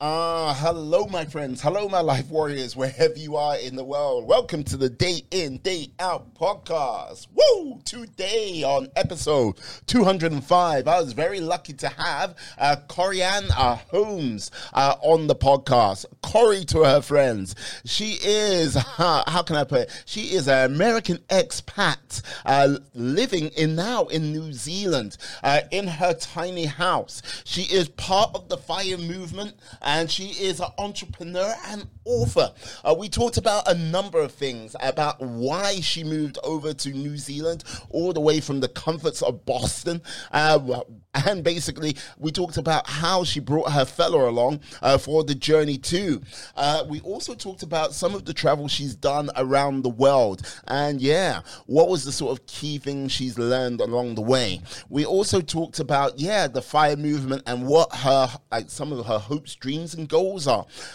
[0.00, 1.62] Uh, Hello, my friends.
[1.62, 4.26] Hello, my life warriors, wherever you are in the world.
[4.26, 7.28] Welcome to the Day In, Day Out podcast.
[7.32, 7.80] Woo!
[7.84, 14.96] Today on episode 205, I was very lucky to have uh, Corianne uh, Holmes uh,
[15.02, 16.04] on the podcast.
[16.22, 17.54] Corey to her friends.
[17.84, 20.02] She is, uh, how can I put it?
[20.04, 26.12] She is an American expat uh, living in now in New Zealand uh, in her
[26.14, 27.22] tiny house.
[27.44, 32.52] She is part of the fire movement and she is an entrepreneur and author.
[32.84, 37.16] Uh, we talked about a number of things about why she moved over to New
[37.16, 40.00] Zealand, all the way from the comforts of Boston.
[40.32, 40.80] Uh,
[41.26, 45.76] and basically, we talked about how she brought her fellow along uh, for the journey
[45.76, 46.22] too.
[46.56, 50.42] Uh, we also talked about some of the travel she's done around the world.
[50.68, 54.60] And yeah, what was the sort of key thing she's learned along the way?
[54.88, 58.28] We also talked about, yeah, the fire movement and what her,
[58.68, 60.29] some of her hopes, dreams and goals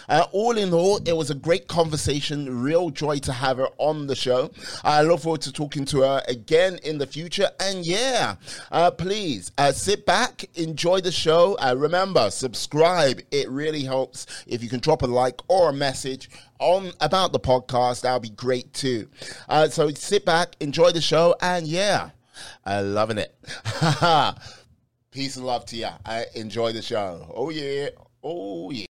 [0.08, 2.62] Uh, all in all, it was a great conversation.
[2.62, 4.50] Real joy to have her on the show.
[4.82, 7.50] I look forward to talking to her again in the future.
[7.60, 8.36] And yeah,
[8.72, 11.56] uh, please uh, sit back, enjoy the show.
[11.60, 13.20] Uh, remember, subscribe.
[13.30, 17.40] It really helps if you can drop a like or a message on about the
[17.40, 18.02] podcast.
[18.02, 19.08] That'll be great too.
[19.48, 22.10] Uh, so sit back, enjoy the show, and yeah,
[22.64, 23.34] I'm loving it.
[25.10, 25.88] Peace and love to you.
[26.04, 27.32] I enjoy the show.
[27.34, 27.88] Oh yeah.
[28.28, 28.86] Oh, yeah.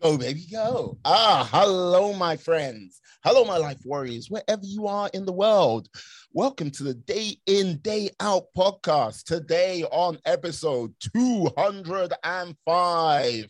[0.00, 0.96] Go, baby, go.
[1.04, 3.00] Ah, hello, my friends.
[3.24, 5.88] Hello, my life warriors, wherever you are in the world.
[6.32, 9.24] Welcome to the Day In, Day Out podcast.
[9.24, 13.46] Today on episode 205.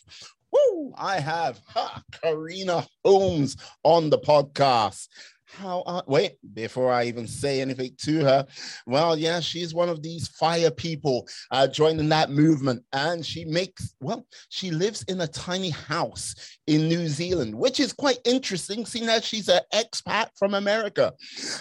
[0.50, 0.94] Woo!
[0.96, 5.08] I have ha, Karina Holmes on the podcast
[5.50, 8.46] how uh, wait before i even say anything to her
[8.86, 13.94] well yeah she's one of these fire people uh, joining that movement and she makes
[14.00, 16.34] well she lives in a tiny house
[16.66, 21.12] in new zealand which is quite interesting seeing as she's an expat from america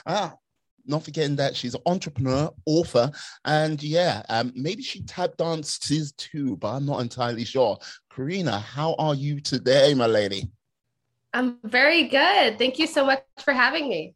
[0.06, 0.34] ah
[0.90, 3.12] not forgetting that she's an entrepreneur, author,
[3.44, 7.78] and yeah, um, maybe she tap dances too, but I'm not entirely sure.
[8.10, 10.50] Karina, how are you today, my lady?
[11.34, 12.58] I'm very good.
[12.58, 14.16] Thank you so much for having me.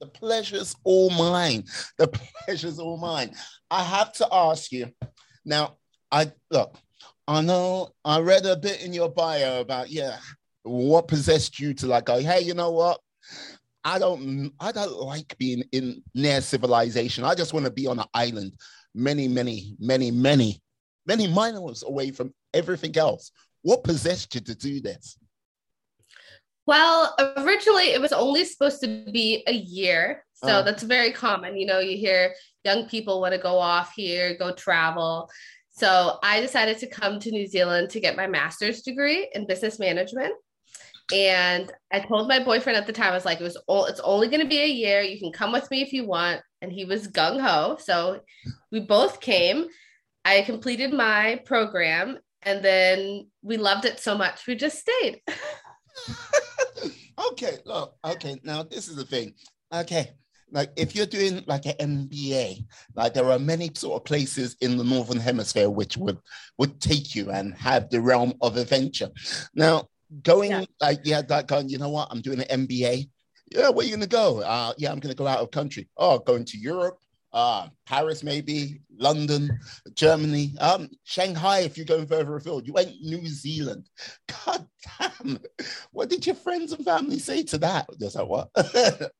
[0.00, 1.64] The pleasure's all mine.
[1.98, 2.08] The
[2.44, 3.34] pleasure's all mine.
[3.70, 4.92] I have to ask you
[5.44, 5.76] now.
[6.10, 6.76] I look.
[7.26, 10.18] I know I read a bit in your bio about yeah,
[10.62, 12.18] what possessed you to like go.
[12.18, 13.00] Hey, you know what?
[13.84, 14.52] I don't.
[14.60, 17.24] I don't like being in near civilization.
[17.24, 18.52] I just want to be on an island,
[18.94, 20.60] many, many, many, many,
[21.06, 23.32] many miles away from everything else.
[23.62, 25.16] What possessed you to do this?
[26.66, 30.24] Well, originally it was only supposed to be a year.
[30.34, 30.62] So oh.
[30.62, 31.56] that's very common.
[31.56, 32.34] You know, you hear
[32.64, 35.28] young people want to go off here, go travel.
[35.70, 39.78] So I decided to come to New Zealand to get my master's degree in business
[39.78, 40.34] management.
[41.12, 44.00] And I told my boyfriend at the time, I was like, it was all, it's
[44.00, 45.00] only going to be a year.
[45.02, 46.40] You can come with me if you want.
[46.60, 47.76] And he was gung ho.
[47.80, 48.20] So
[48.70, 49.66] we both came.
[50.24, 54.46] I completed my program and then we loved it so much.
[54.46, 55.20] We just stayed.
[57.30, 59.34] okay, look, okay, now this is the thing.
[59.72, 60.12] Okay,
[60.50, 64.76] like if you're doing like an MBA, like there are many sort of places in
[64.76, 66.18] the northern hemisphere which would
[66.58, 69.10] would take you and have the realm of adventure.
[69.54, 69.88] Now,
[70.22, 70.64] going yeah.
[70.80, 72.08] like yeah, that going, you know what?
[72.10, 73.08] I'm doing an MBA.
[73.50, 74.40] Yeah, where are you gonna go?
[74.40, 75.88] Uh, yeah, I'm gonna go out of country.
[75.96, 76.98] Oh, going to Europe
[77.32, 79.58] uh, Paris, maybe London,
[79.94, 81.60] Germany, um, Shanghai.
[81.60, 83.88] If you're going further afield, you went New Zealand.
[84.46, 84.66] God
[84.98, 85.38] damn!
[85.92, 87.86] What did your friends and family say to that?
[87.98, 88.50] Just like what?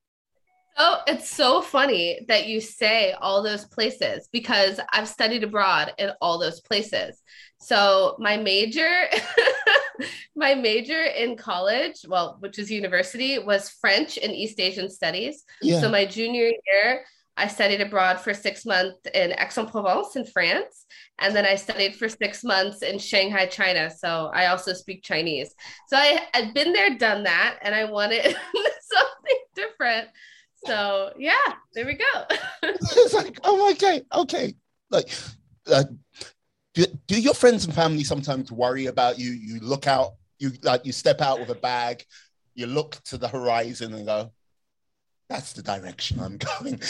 [0.78, 6.12] Oh, it's so funny that you say all those places because I've studied abroad in
[6.20, 7.20] all those places.
[7.60, 9.04] So my major,
[10.36, 15.44] my major in college, well, which is university, was French and East Asian studies.
[15.60, 15.80] Yeah.
[15.80, 17.04] So my junior year,
[17.36, 20.86] I studied abroad for six months in Aix-en-Provence in France.
[21.18, 23.90] And then I studied for six months in Shanghai, China.
[23.90, 25.54] So I also speak Chinese.
[25.88, 30.08] So I had been there, done that, and I wanted something different.
[30.66, 32.24] So yeah, there we go.
[32.62, 34.54] it's like, oh, okay, okay.
[34.90, 35.08] Like,
[35.66, 35.84] uh,
[36.74, 39.30] do, do your friends and family sometimes worry about you?
[39.30, 42.04] You look out, you like, you step out with a bag,
[42.54, 44.32] you look to the horizon and go,
[45.32, 46.80] that's the direction I'm going.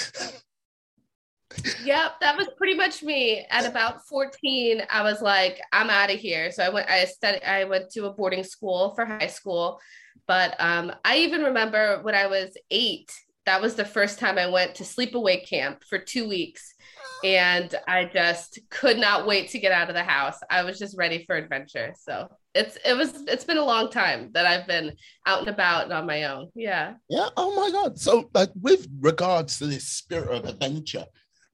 [1.84, 3.46] yep, that was pretty much me.
[3.50, 6.50] At about 14, I was like, I'm out of here.
[6.50, 9.80] So I went, I studied, I went to a boarding school for high school.
[10.26, 13.12] But um, I even remember when I was eight
[13.46, 16.74] that was the first time I went to sleepaway camp for two weeks.
[17.24, 20.38] And I just could not wait to get out of the house.
[20.50, 21.94] I was just ready for adventure.
[21.96, 24.90] So it's it was it's been a long time that I've been
[25.24, 26.48] out and about and on my own.
[26.56, 26.94] Yeah.
[27.08, 27.28] Yeah.
[27.36, 27.96] Oh my God.
[27.96, 31.04] So like with regards to this spirit of adventure,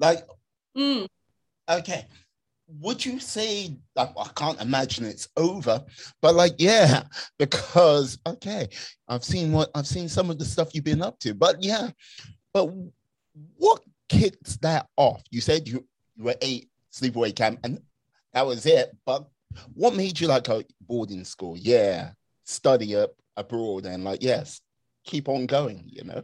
[0.00, 0.20] like
[0.76, 1.06] Mm.
[1.68, 2.06] okay
[2.80, 5.82] would you say i can't imagine it's over
[6.20, 7.02] but like yeah
[7.38, 8.68] because okay
[9.08, 11.88] i've seen what i've seen some of the stuff you've been up to but yeah
[12.52, 12.70] but
[13.56, 15.22] what kicks that off?
[15.30, 15.86] You said you,
[16.16, 17.80] you were eight sleepaway camp and
[18.32, 19.28] that was it but
[19.74, 21.56] what made you like a boarding school?
[21.56, 22.10] Yeah
[22.44, 24.60] study up abroad and like yes
[25.04, 26.22] keep on going you know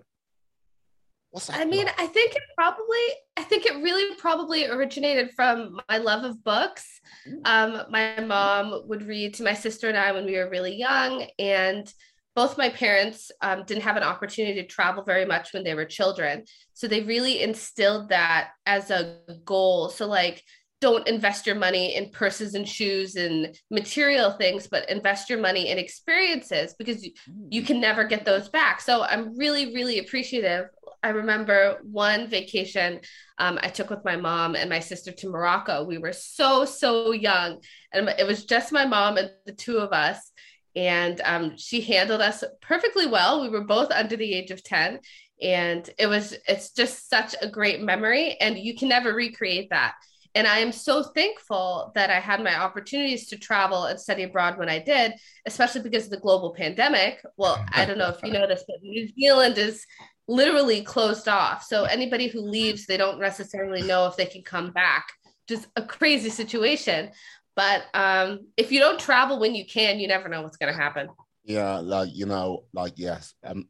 [1.35, 1.59] What's that?
[1.59, 3.05] I mean, I think it probably,
[3.37, 7.01] I think it really probably originated from my love of books.
[7.29, 7.41] Mm.
[7.45, 11.27] Um, my mom would read to my sister and I when we were really young,
[11.41, 11.93] and
[12.37, 15.85] both my parents um, didn't have an opportunity to travel very much when they were
[15.85, 16.45] children.
[16.73, 19.89] So they really instilled that as a goal.
[19.89, 20.41] So, like,
[20.81, 25.71] don't invest your money in purses and shoes and material things, but invest your money
[25.71, 27.11] in experiences because you,
[27.49, 27.67] you mm.
[27.67, 28.81] can never get those back.
[28.81, 30.67] So I'm really, really appreciative
[31.05, 33.01] I remember one vacation
[33.37, 35.85] um, I took with my mom and my sister to Morocco.
[35.85, 37.61] We were so, so young,
[37.93, 40.33] and it was just my mom and the two of us.
[40.75, 43.43] And um, she handled us perfectly well.
[43.43, 44.99] We were both under the age of 10.
[45.43, 48.37] And it was, it's just such a great memory.
[48.41, 49.95] And you can never recreate that.
[50.35, 54.59] And I am so thankful that I had my opportunities to travel and study abroad
[54.59, 55.13] when I did,
[55.47, 57.23] especially because of the global pandemic.
[57.37, 59.87] Well, I don't know if you know this, but New Zealand is
[60.29, 61.65] literally closed off.
[61.65, 65.07] So anybody who leaves, they don't necessarily know if they can come back.
[65.49, 67.11] Just a crazy situation.
[67.57, 70.79] But um, if you don't travel when you can, you never know what's going to
[70.79, 71.09] happen.
[71.45, 73.35] Yeah, like you know, like yes.
[73.45, 73.69] Um,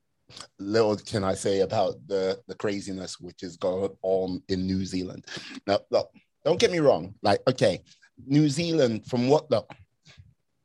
[0.59, 5.27] little can I say about the the craziness which is going on in New Zealand.
[5.67, 6.11] Now, look,
[6.45, 7.15] don't get me wrong.
[7.23, 7.83] Like, okay,
[8.27, 9.65] New Zealand, from what the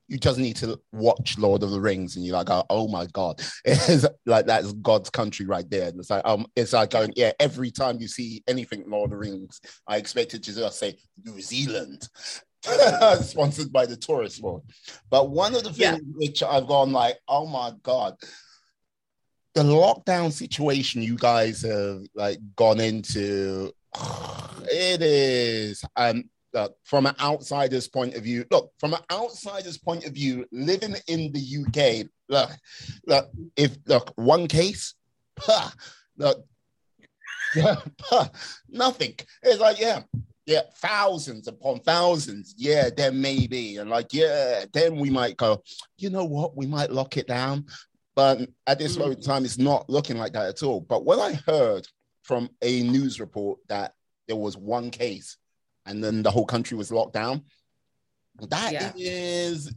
[0.09, 3.05] you just need to watch Lord of the Rings and you're like, oh, oh my
[3.13, 3.41] God.
[3.65, 5.89] It's like that's God's country right there.
[5.89, 9.11] And it's like, um, it's like going, yeah, every time you see anything Lord of
[9.11, 12.07] the Rings, I expected to just say New Zealand.
[13.21, 14.63] Sponsored by the tourist board.
[15.09, 15.97] But one of the things yeah.
[16.15, 18.15] which I've gone like, oh my God,
[19.53, 23.71] the lockdown situation you guys have like gone into,
[24.71, 26.23] it is um
[26.53, 30.95] look, from an outsider's point of view, look, from an outsider's point of view, living
[31.07, 32.49] in the UK, look,
[33.05, 34.95] look, if look, one case,
[35.39, 35.69] huh,
[36.17, 36.45] look,
[37.55, 38.29] yeah, huh,
[38.69, 39.15] nothing.
[39.43, 40.01] It's like, yeah,
[40.45, 42.55] yeah, thousands upon thousands.
[42.57, 43.77] Yeah, then maybe.
[43.77, 45.61] And like, yeah, then we might go,
[45.97, 47.65] you know what, we might lock it down.
[48.15, 48.99] But at this mm.
[48.99, 50.81] moment in time, it's not looking like that at all.
[50.81, 51.87] But when I heard
[52.23, 53.93] from a news report that
[54.27, 55.37] there was one case
[55.85, 57.43] and then the whole country was locked down.
[58.47, 58.91] That yeah.
[58.95, 59.73] is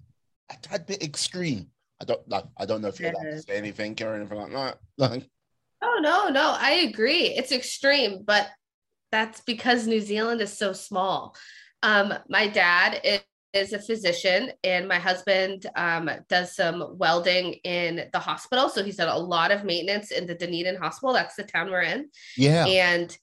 [0.51, 1.69] a tad bit extreme.
[2.01, 2.45] I don't like.
[2.59, 4.79] I don't know if you're allowed to say anything or anything like that.
[4.99, 5.29] Like,
[5.83, 7.27] oh no, no, I agree.
[7.27, 8.49] It's extreme, but
[9.11, 11.37] that's because New Zealand is so small.
[11.83, 13.21] Um, my dad is,
[13.53, 18.69] is a physician, and my husband um, does some welding in the hospital.
[18.69, 21.13] So he's done a lot of maintenance in the Dunedin Hospital.
[21.13, 22.09] That's the town we're in.
[22.37, 23.17] Yeah, and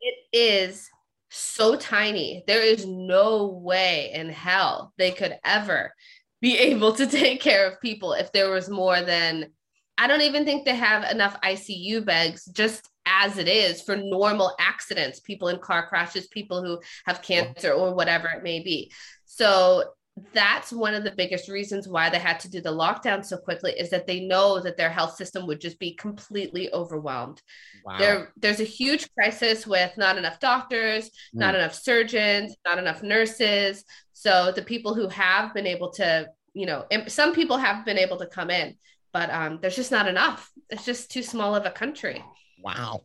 [0.00, 0.90] it is
[1.34, 2.44] so tiny.
[2.46, 5.92] There is no way in hell they could ever
[6.40, 9.50] be able to take care of people if there was more than,
[9.98, 14.54] I don't even think they have enough ICU beds just as it is for normal
[14.58, 18.90] accidents, people in car crashes, people who have cancer or whatever it may be.
[19.24, 19.84] So
[20.32, 23.72] that's one of the biggest reasons why they had to do the lockdown so quickly
[23.72, 27.42] is that they know that their health system would just be completely overwhelmed.
[27.84, 27.98] Wow.
[27.98, 31.10] There, there's a huge crisis with not enough doctors, mm.
[31.40, 33.84] not enough surgeons, not enough nurses.
[34.12, 38.18] So the people who have been able to, you know, some people have been able
[38.18, 38.76] to come in,
[39.12, 40.48] but um, there's just not enough.
[40.70, 42.24] It's just too small of a country.
[42.62, 43.02] Wow.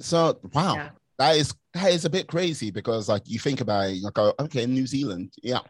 [0.00, 0.74] So wow.
[0.74, 0.88] Yeah.
[1.18, 4.34] That is that is a bit crazy because like you think about it, you go,
[4.38, 5.60] okay, New Zealand, yeah,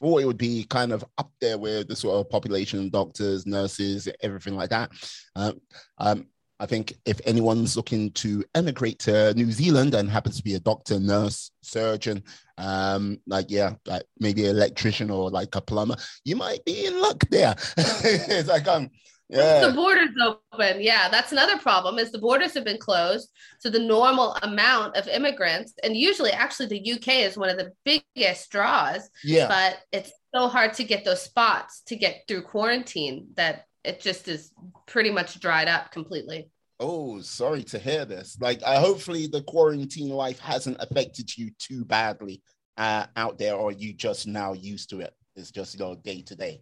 [0.00, 4.08] thought it would be kind of up there with the sort of population, doctors, nurses,
[4.22, 4.90] everything like that.
[5.36, 5.60] Um,
[5.98, 6.26] um,
[6.60, 10.60] I think if anyone's looking to emigrate to New Zealand and happens to be a
[10.60, 12.24] doctor, nurse, surgeon,
[12.56, 17.00] um, like yeah, like maybe an electrician or like a plumber, you might be in
[17.00, 17.54] luck there.
[17.76, 18.90] it's like um,
[19.28, 19.66] yeah.
[19.66, 20.80] The borders open.
[20.80, 23.30] Yeah, that's another problem is the borders have been closed.
[23.60, 27.72] to the normal amount of immigrants, and usually actually the UK is one of the
[27.84, 29.08] biggest draws.
[29.22, 29.48] Yeah.
[29.48, 34.28] But it's so hard to get those spots to get through quarantine that it just
[34.28, 34.52] is
[34.86, 36.50] pretty much dried up completely.
[36.80, 38.38] Oh, sorry to hear this.
[38.40, 42.42] Like, I hopefully the quarantine life hasn't affected you too badly
[42.76, 45.12] uh, out there, or you just now used to it.
[45.34, 46.60] It's just your day to day.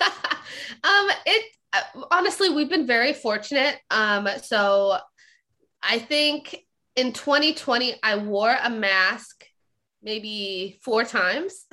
[0.84, 3.78] Um, it uh, honestly, we've been very fortunate.
[3.90, 4.98] Um, so
[5.82, 6.64] I think
[6.96, 9.44] in 2020, I wore a mask
[10.02, 11.66] maybe four times.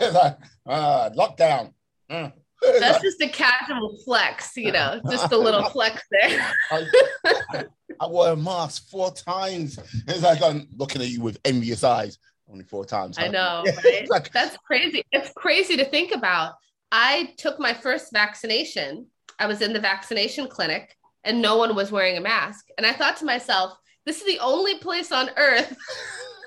[0.00, 1.72] like, uh, lockdown.
[2.10, 2.32] Mm.
[2.78, 6.52] That's just a casual flex, you know, just a little flex there.
[6.70, 7.64] I,
[8.00, 9.78] I wore a mask four times.
[10.06, 12.18] It's like I'm looking at you with envious eyes.
[12.48, 13.16] Only four times.
[13.16, 13.24] Huh?
[13.24, 14.08] I know, right?
[14.10, 15.02] like, That's crazy.
[15.10, 16.54] It's crazy to think about.
[16.92, 19.06] I took my first vaccination.
[19.38, 20.94] I was in the vaccination clinic
[21.24, 22.66] and no one was wearing a mask.
[22.76, 23.72] And I thought to myself,
[24.04, 25.74] this is the only place on earth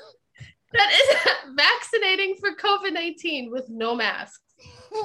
[0.74, 4.40] that is vaccinating for COVID 19 with no mask.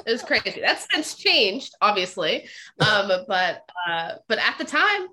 [0.05, 0.61] It was crazy.
[0.61, 2.47] That's since changed, obviously.
[2.79, 5.07] Um, but uh, but at the time,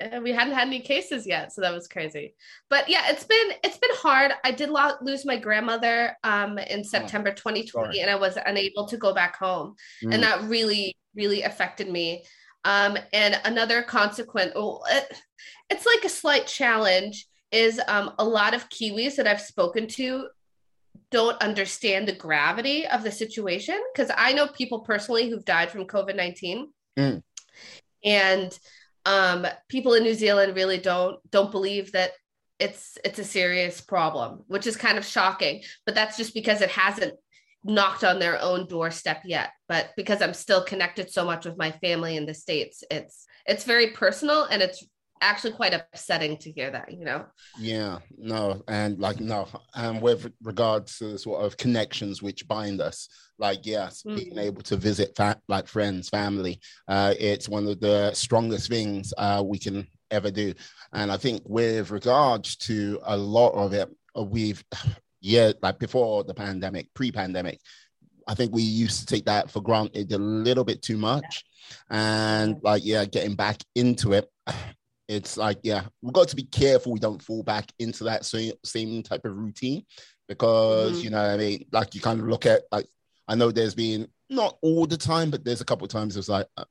[0.00, 2.34] uh, we hadn't had any cases yet, so that was crazy.
[2.68, 4.32] But yeah, it's been it's been hard.
[4.44, 8.00] I did lo- lose my grandmother um, in September 2020, Sorry.
[8.00, 10.12] and I was unable to go back home, mm.
[10.12, 12.24] and that really really affected me.
[12.64, 15.20] Um, and another consequence, oh, it,
[15.70, 20.28] it's like a slight challenge, is um, a lot of Kiwis that I've spoken to
[21.10, 25.86] don't understand the gravity of the situation because I know people personally who've died from
[25.86, 26.68] COVID 19.
[26.98, 27.22] Mm.
[28.04, 28.58] And
[29.04, 32.12] um, people in New Zealand really don't don't believe that
[32.58, 35.62] it's it's a serious problem, which is kind of shocking.
[35.86, 37.14] But that's just because it hasn't
[37.64, 39.50] knocked on their own doorstep yet.
[39.68, 43.64] But because I'm still connected so much with my family in the states, it's it's
[43.64, 44.84] very personal and it's
[45.20, 47.24] actually quite upsetting to hear that you know
[47.58, 52.80] yeah no and like no and with regards to the sort of connections which bind
[52.80, 53.08] us
[53.38, 54.16] like yes mm.
[54.16, 56.58] being able to visit fa- like friends family
[56.88, 60.54] uh it's one of the strongest things uh we can ever do
[60.92, 64.64] and i think with regards to a lot of it uh, we've
[65.20, 67.60] yeah like before the pandemic pre-pandemic
[68.30, 71.44] I think we used to take that for granted a little bit too much.
[71.90, 74.30] And like, yeah, getting back into it,
[75.10, 78.52] it's like yeah we've got to be careful we don't fall back into that same,
[78.64, 79.84] same type of routine
[80.28, 81.04] because mm-hmm.
[81.04, 81.64] you know i mean?
[81.72, 82.86] Like you kind of look at like
[83.28, 86.28] i know there's been not all the time but there's a couple of times it's
[86.28, 86.64] like uh,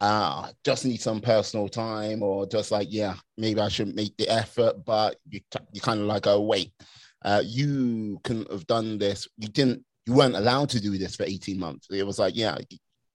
[0.00, 4.28] uh just need some personal time or just like yeah maybe i shouldn't make the
[4.28, 5.40] effort but you,
[5.72, 6.72] you kind of like oh wait
[7.24, 9.26] uh you couldn't have done this.
[9.38, 11.88] You didn't you weren't allowed to do this for 18 months.
[11.90, 12.56] It was like yeah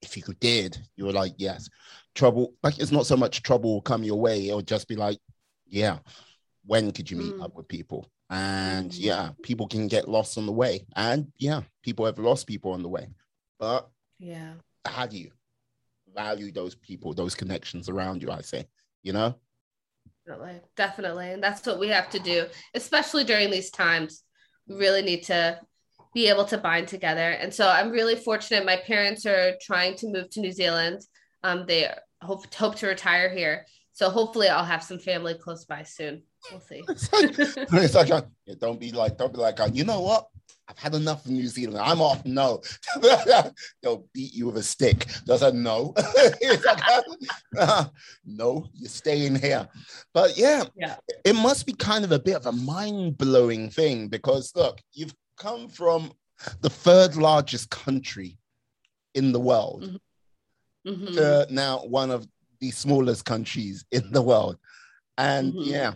[0.02, 1.68] if you did you were like yes
[2.14, 5.18] trouble like it's not so much trouble come your way it'll just be like
[5.66, 5.98] yeah
[6.66, 7.42] when could you meet mm.
[7.42, 8.10] up with people?
[8.30, 10.86] And yeah people can get lost on the way.
[10.94, 13.08] And yeah people have lost people on the way.
[13.58, 13.88] But
[14.18, 14.52] yeah.
[14.84, 15.30] how do you
[16.14, 18.66] value those people those connections around you i say
[19.02, 19.36] you know?
[20.26, 20.60] Definitely.
[20.76, 21.30] Definitely.
[21.30, 24.22] And that's what we have to do especially during these times.
[24.68, 25.58] We really need to
[26.14, 27.30] be able to bind together.
[27.30, 28.64] And so i'm really fortunate.
[28.64, 31.00] My parents are trying to move to new zealand
[31.42, 31.88] um, they
[32.22, 33.66] hope hope to retire here.
[33.92, 36.22] So hopefully, I'll have some family close by soon.
[36.50, 36.82] We'll see.
[36.88, 37.12] it's
[37.94, 38.08] like,
[38.46, 40.26] yeah, don't be like, don't be like, you know what?
[40.68, 41.80] I've had enough of New Zealand.
[41.84, 42.24] I'm off.
[42.24, 42.62] No,
[43.82, 45.06] they'll beat you with a stick.
[45.26, 45.92] Does that no?
[47.58, 47.84] uh,
[48.24, 49.68] no, you're staying here.
[50.14, 54.08] But yeah, yeah, it must be kind of a bit of a mind blowing thing
[54.08, 56.12] because look, you've come from
[56.60, 58.38] the third largest country
[59.14, 59.82] in the world.
[59.82, 59.96] Mm-hmm
[60.86, 61.14] mm-hmm.
[61.14, 62.26] to now one of
[62.60, 64.58] the smallest countries in the world.
[65.18, 65.70] And mm-hmm.
[65.70, 65.92] yeah,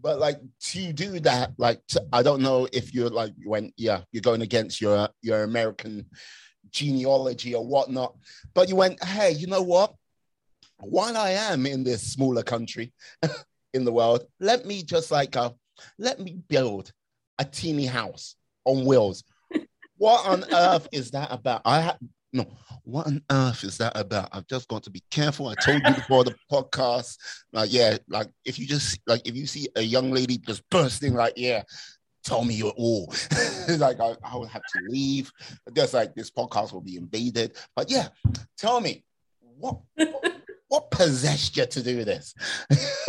[0.00, 4.02] but like to do that, like to, I don't know if you're like when yeah
[4.12, 6.06] you're going against your your American
[6.70, 8.14] genealogy or whatnot,
[8.54, 9.94] but you went, hey, you know what?
[10.80, 12.92] While I am in this smaller country
[13.74, 15.50] in the world, let me just like uh,
[15.98, 16.92] let me build
[17.38, 19.24] a teeny house on wheels.
[19.96, 21.62] what on earth is that about?
[21.64, 21.98] I ha-
[22.32, 22.46] no,
[22.84, 24.28] what on earth is that about?
[24.32, 25.48] I've just got to be careful.
[25.48, 27.16] I told you before the podcast,
[27.52, 31.14] like, yeah, like if you just like if you see a young lady just bursting,
[31.14, 31.62] like, yeah,
[32.24, 33.06] tell me you're all.
[33.78, 35.30] like I, I would have to leave.
[35.74, 37.56] Just like this podcast will be invaded.
[37.74, 38.08] But yeah,
[38.56, 39.04] tell me
[39.40, 40.36] what what,
[40.68, 42.34] what possessed you to do this?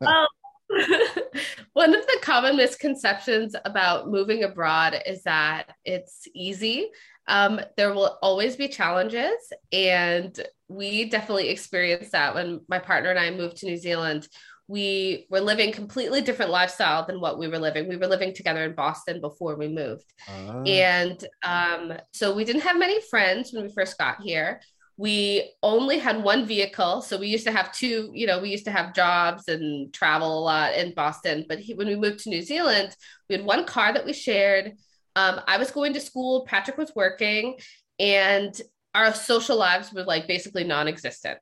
[0.00, 0.26] um,
[1.72, 6.90] one of the common misconceptions about moving abroad is that it's easy
[7.28, 9.52] um, there will always be challenges.
[9.72, 14.28] And we definitely experienced that when my partner and I moved to New Zealand.
[14.68, 17.88] We were living completely different lifestyle than what we were living.
[17.88, 20.12] We were living together in Boston before we moved.
[20.28, 20.62] Ah.
[20.64, 24.60] And um, so we didn't have many friends when we first got here.
[24.98, 28.64] We only had one vehicle so we used to have two you know we used
[28.64, 32.30] to have jobs and travel a lot in boston but he, when we moved to
[32.30, 32.96] new zealand
[33.28, 34.72] we had one car that we shared.
[35.14, 37.58] Um, i was going to school patrick was working
[37.98, 38.60] and
[38.96, 41.38] our social lives were like basically non-existent.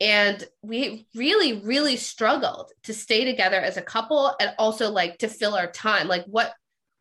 [0.00, 5.28] And we really really struggled to stay together as a couple and also like to
[5.28, 6.08] fill our time.
[6.08, 6.52] Like what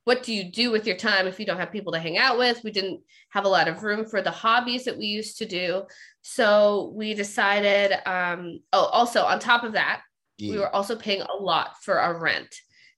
[0.05, 2.37] what do you do with your time if you don't have people to hang out
[2.37, 2.63] with?
[2.63, 5.83] We didn't have a lot of room for the hobbies that we used to do.
[6.21, 10.01] So we decided, um, oh, also on top of that,
[10.37, 10.51] yeah.
[10.51, 12.55] we were also paying a lot for our rent.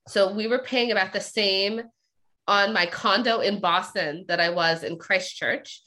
[0.09, 1.81] So we were paying about the same
[2.45, 5.81] on my condo in Boston that I was in Christchurch.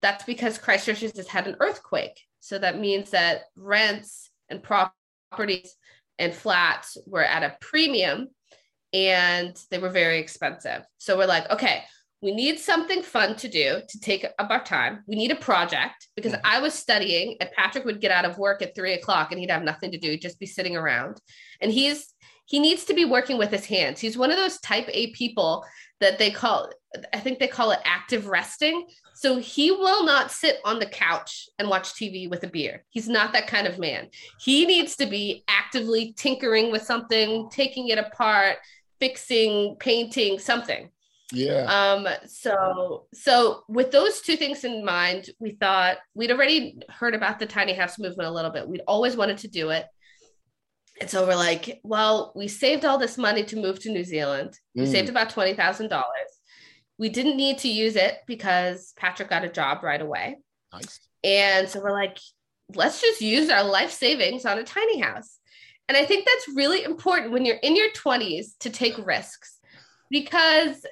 [0.00, 2.20] That's because Christchurch has just had an earthquake.
[2.40, 5.76] So that means that rents and properties
[6.18, 8.28] and flats were at a premium
[8.94, 10.82] and they were very expensive.
[10.98, 11.82] So we're like, okay,
[12.22, 15.02] we need something fun to do to take up our time.
[15.06, 16.46] We need a project because mm-hmm.
[16.46, 19.50] I was studying and Patrick would get out of work at three o'clock and he'd
[19.50, 21.20] have nothing to do, just be sitting around.
[21.60, 22.14] And he's
[22.46, 24.00] he needs to be working with his hands.
[24.00, 25.64] He's one of those type A people
[26.00, 26.70] that they call
[27.12, 28.86] I think they call it active resting.
[29.16, 32.84] So he will not sit on the couch and watch TV with a beer.
[32.90, 34.08] He's not that kind of man.
[34.40, 38.56] He needs to be actively tinkering with something, taking it apart,
[39.00, 40.90] fixing, painting, something.
[41.32, 41.64] Yeah.
[41.64, 47.38] Um, so so with those two things in mind, we thought we'd already heard about
[47.38, 48.68] the tiny house movement a little bit.
[48.68, 49.86] We'd always wanted to do it.
[51.00, 54.58] And so we're like, well, we saved all this money to move to New Zealand.
[54.76, 54.90] We mm.
[54.90, 56.30] saved about twenty thousand dollars.
[56.98, 60.36] We didn't need to use it because Patrick got a job right away.
[60.72, 61.00] Nice.
[61.24, 62.18] And so we're like,
[62.74, 65.38] let's just use our life savings on a tiny house.
[65.88, 69.58] And I think that's really important when you're in your 20s to take risks
[70.10, 70.84] because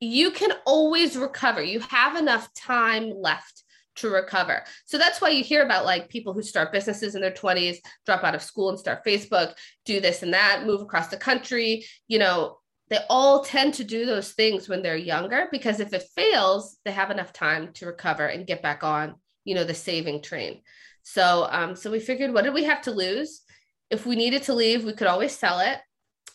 [0.00, 1.62] you can always recover.
[1.62, 3.62] You have enough time left
[3.96, 4.62] to recover.
[4.84, 8.24] So that's why you hear about like people who start businesses in their 20s, drop
[8.24, 12.18] out of school and start Facebook, do this and that, move across the country, you
[12.18, 16.78] know, they all tend to do those things when they're younger because if it fails,
[16.84, 20.60] they have enough time to recover and get back on, you know, the saving train.
[21.02, 23.42] So um so we figured what did we have to lose?
[23.90, 25.78] If we needed to leave, we could always sell it.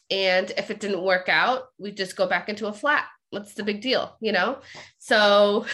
[0.09, 3.05] And if it didn't work out, we'd just go back into a flat.
[3.29, 4.59] What's the big deal, you know?
[4.97, 5.65] So,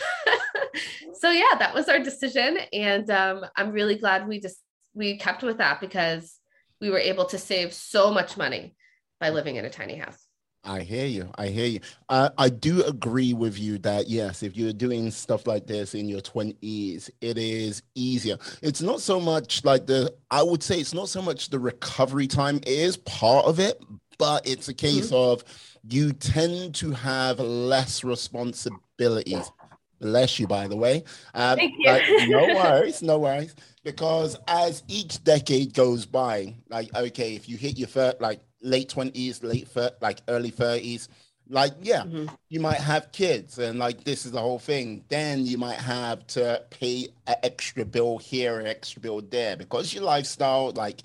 [1.14, 4.58] so yeah, that was our decision, and um, I'm really glad we just
[4.94, 6.40] we kept with that because
[6.80, 8.76] we were able to save so much money
[9.20, 10.27] by living in a tiny house.
[10.64, 11.30] I hear you.
[11.38, 11.80] I hear you.
[12.10, 16.10] Uh, I do agree with you that yes, if you're doing stuff like this in
[16.10, 18.38] your 20s, it is easier.
[18.62, 22.28] It's not so much like the, I would say it's not so much the recovery
[22.28, 23.82] time it is part of it,
[24.18, 25.16] but it's a case mm-hmm.
[25.16, 25.44] of
[25.90, 29.52] you tend to have less responsibilities.
[30.00, 31.04] Bless you, by the way.
[31.34, 32.30] Um, Thank you.
[32.30, 33.56] no worries, no worries.
[33.84, 38.90] Because as each decade goes by, like okay, if you hit your first, like late
[38.90, 41.08] 20s, late thir- like early 30s,
[41.50, 42.34] like yeah, mm-hmm.
[42.50, 45.04] you might have kids and like this is the whole thing.
[45.10, 49.94] Then you might have to pay an extra bill here, an extra bill there because
[49.94, 51.04] your lifestyle, like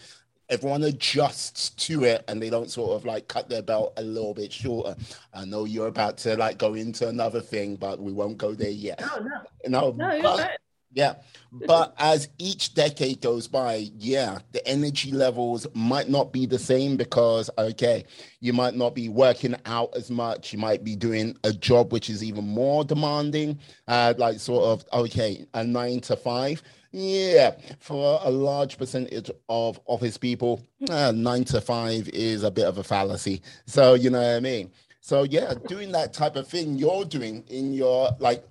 [0.49, 4.35] everyone adjusts to it and they don't sort of like cut their belt a little
[4.35, 4.97] bit shorter.
[5.33, 8.71] I know you're about to like go into another thing, but we won't go there
[8.71, 9.01] yet.
[9.01, 9.19] No,
[9.69, 10.59] no, no, no but,
[10.95, 11.15] yeah.
[11.67, 16.97] But as each decade goes by, yeah, the energy levels might not be the same
[16.97, 18.05] because, okay,
[18.41, 20.53] you might not be working out as much.
[20.53, 24.85] You might be doing a job which is even more demanding, uh, like sort of,
[25.05, 26.63] okay, a nine to five.
[26.91, 32.67] Yeah, for a large percentage of office people, uh, nine to five is a bit
[32.67, 33.43] of a fallacy.
[33.67, 34.71] So, you know what I mean?
[35.01, 38.45] So, yeah, doing that type of thing you're doing in your like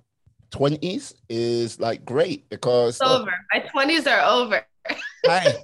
[0.51, 3.31] 20s is like great because it's over.
[3.53, 4.65] My 20s are over.
[5.27, 5.55] I,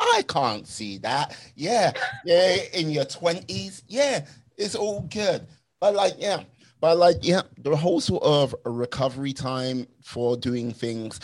[0.00, 1.36] I can't see that.
[1.54, 1.92] Yeah.
[2.24, 2.56] Yeah.
[2.74, 3.82] In your 20s.
[3.88, 4.26] Yeah.
[4.56, 5.46] It's all good.
[5.80, 6.42] But like, yeah.
[6.80, 11.18] But like, yeah, the whole sort of recovery time for doing things,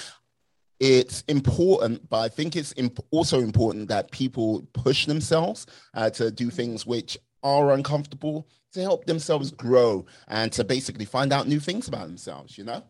[0.80, 6.32] it's important, but I think it's imp- also important that people push themselves uh, to
[6.32, 11.60] do things which are uncomfortable to help themselves grow and to basically find out new
[11.60, 12.82] things about themselves, you know?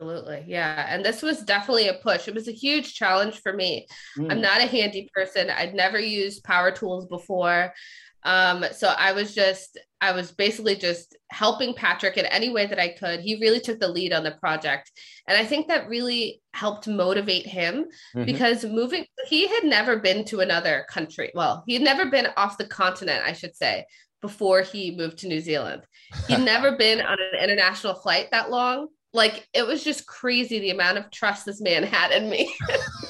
[0.00, 0.44] Absolutely.
[0.46, 0.86] Yeah.
[0.88, 2.26] And this was definitely a push.
[2.26, 3.86] It was a huge challenge for me.
[4.16, 4.32] Mm.
[4.32, 5.50] I'm not a handy person.
[5.50, 7.74] I'd never used power tools before.
[8.22, 12.78] Um, so I was just, I was basically just helping Patrick in any way that
[12.78, 13.20] I could.
[13.20, 14.90] He really took the lead on the project.
[15.26, 18.24] And I think that really helped motivate him mm-hmm.
[18.24, 21.32] because moving, he had never been to another country.
[21.34, 23.86] Well, he had never been off the continent, I should say
[24.20, 25.82] before he moved to New Zealand.
[26.28, 30.70] He'd never been on an international flight that long like it was just crazy the
[30.70, 32.54] amount of trust this man had in me.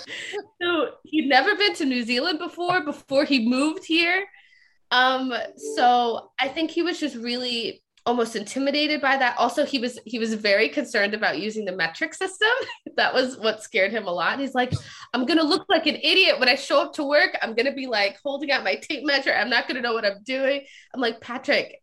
[0.62, 4.26] so he'd never been to New Zealand before, before he moved here.
[4.90, 5.32] Um,
[5.74, 9.38] so I think he was just really almost intimidated by that.
[9.38, 12.48] Also, he was he was very concerned about using the metric system.
[12.96, 14.40] that was what scared him a lot.
[14.40, 14.72] He's like,
[15.14, 17.38] I'm gonna look like an idiot when I show up to work.
[17.40, 19.32] I'm gonna be like holding out my tape measure.
[19.32, 20.62] I'm not gonna know what I'm doing.
[20.92, 21.80] I'm like, Patrick,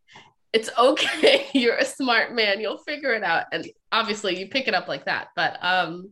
[0.51, 1.47] it's okay.
[1.53, 2.59] You're a smart man.
[2.59, 3.45] You'll figure it out.
[3.53, 5.29] And obviously you pick it up like that.
[5.33, 6.09] But um,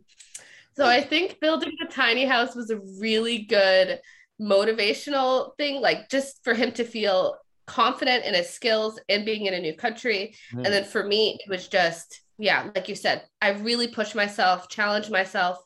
[0.77, 3.99] so I think building a tiny house was a really good
[4.41, 7.35] motivational thing, like just for him to feel
[7.67, 10.35] confident in his skills and being in a new country.
[10.53, 10.65] Mm.
[10.65, 14.69] And then for me, it was just, yeah, like you said, I really pushed myself,
[14.69, 15.57] challenged myself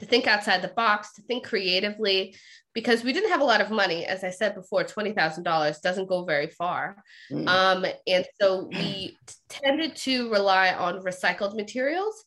[0.00, 2.36] to think outside the box, to think creatively,
[2.72, 4.06] because we didn't have a lot of money.
[4.06, 7.02] As I said before, $20,000 doesn't go very far.
[7.30, 7.48] Mm.
[7.48, 9.16] Um, and so we
[9.48, 12.24] tended to rely on recycled materials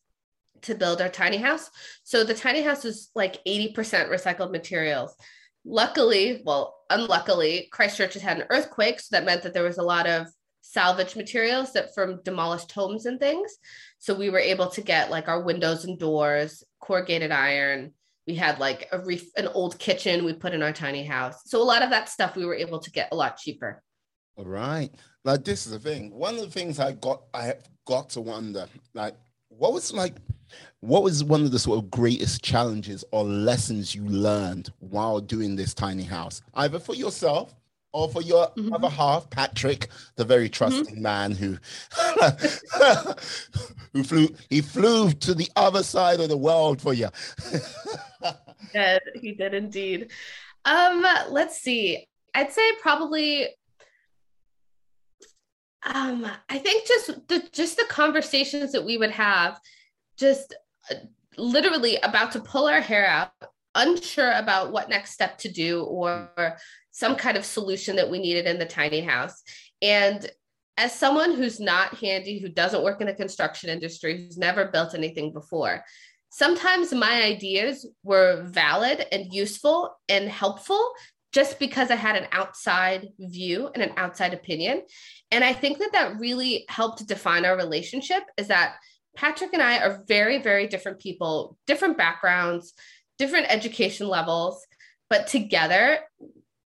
[0.63, 1.69] to build our tiny house.
[2.03, 3.73] So the tiny house is like 80%
[4.09, 5.15] recycled materials.
[5.63, 8.99] Luckily, well, unluckily, Christchurch has had an earthquake.
[8.99, 10.27] So that meant that there was a lot of
[10.61, 13.57] salvage materials that from demolished homes and things.
[13.99, 17.93] So we were able to get like our windows and doors, corrugated iron.
[18.27, 21.41] We had like a ref- an old kitchen we put in our tiny house.
[21.45, 23.83] So a lot of that stuff we were able to get a lot cheaper.
[24.37, 24.91] All right.
[25.23, 26.11] Like this is the thing.
[26.11, 29.15] One of the things I got I have got to wonder, like,
[29.49, 30.15] what was like
[30.81, 35.55] what was one of the sort of greatest challenges or lessons you learned while doing
[35.55, 37.55] this tiny house, either for yourself
[37.93, 38.73] or for your mm-hmm.
[38.73, 40.53] other half, Patrick, the very mm-hmm.
[40.53, 41.01] trusting mm-hmm.
[41.01, 41.57] man who
[43.93, 47.09] who flew he flew to the other side of the world for you.
[47.51, 47.59] he
[48.73, 50.11] did, he did indeed.
[50.65, 52.07] Um, let's see.
[52.33, 53.49] I'd say probably
[55.83, 59.59] um I think just the just the conversations that we would have
[60.17, 60.55] just
[60.89, 60.95] uh,
[61.37, 63.31] literally about to pull our hair out,
[63.75, 66.57] unsure about what next step to do or
[66.91, 69.41] some kind of solution that we needed in the tiny house.
[69.81, 70.29] And
[70.77, 74.93] as someone who's not handy, who doesn't work in the construction industry, who's never built
[74.93, 75.83] anything before,
[76.29, 80.91] sometimes my ideas were valid and useful and helpful
[81.33, 84.81] just because I had an outside view and an outside opinion.
[85.31, 88.75] And I think that that really helped define our relationship is that
[89.15, 92.73] Patrick and I are very, very different people, different backgrounds,
[93.17, 94.65] different education levels,
[95.09, 95.99] but together,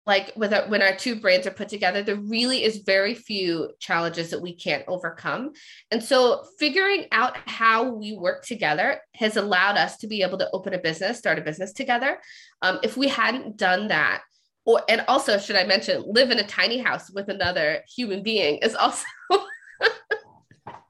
[0.06, 3.72] like with our, when our two brains are put together, there really is very few
[3.80, 5.52] challenges that we can't overcome.
[5.92, 10.50] And so, figuring out how we work together has allowed us to be able to
[10.52, 12.20] open a business, start a business together.
[12.62, 14.24] Um, if we hadn't done that,
[14.66, 18.58] or and also should I mention, live in a tiny house with another human being
[18.58, 19.06] is also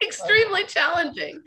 [0.03, 1.41] extremely challenging.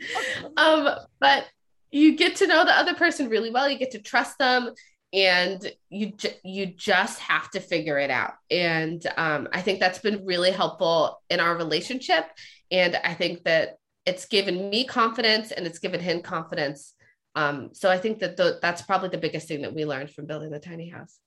[0.57, 0.89] Um,
[1.19, 1.45] but
[1.91, 3.69] you get to know the other person really well.
[3.69, 4.73] You get to trust them,
[5.13, 8.33] and you ju- you just have to figure it out.
[8.51, 12.25] And um, I think that's been really helpful in our relationship.
[12.71, 16.93] And I think that it's given me confidence, and it's given him confidence.
[17.35, 20.25] Um, so I think that the, that's probably the biggest thing that we learned from
[20.25, 21.19] building the tiny house.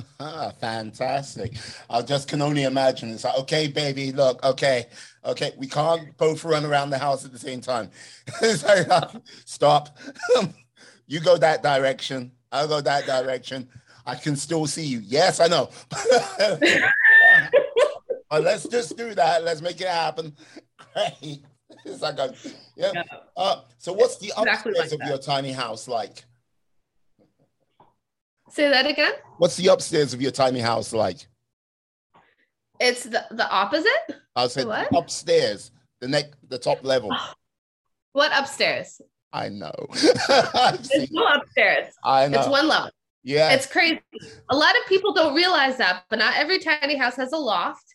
[0.60, 1.54] Fantastic.
[1.90, 3.10] I just can only imagine.
[3.10, 4.86] It's like, okay, baby, look, okay,
[5.24, 7.90] okay, we can't both run around the house at the same time.
[8.42, 9.10] like,
[9.44, 9.96] stop.
[11.06, 12.32] you go that direction.
[12.50, 13.68] I'll go that direction.
[14.04, 15.00] I can still see you.
[15.04, 15.70] Yes, I know.
[18.30, 19.44] but let's just do that.
[19.44, 20.34] Let's make it happen.
[20.94, 21.44] Great.
[21.84, 22.34] It's like a,
[22.76, 22.92] yeah.
[22.94, 23.02] yeah.
[23.36, 26.24] Uh, so what's the upstairs like of your tiny house like?
[28.52, 29.12] Say that again.
[29.38, 31.26] What's the upstairs of your tiny house like?
[32.78, 33.88] It's the, the opposite.
[34.36, 34.94] I said what?
[34.94, 37.10] upstairs, the neck, the top level.
[38.14, 39.00] What upstairs?
[39.32, 39.72] I know.
[40.28, 41.94] There's no upstairs.
[42.04, 42.40] I know.
[42.40, 42.90] It's one level.
[43.22, 43.52] Yeah.
[43.52, 44.02] It's crazy.
[44.50, 47.86] A lot of people don't realize that, but not every tiny house has a loft.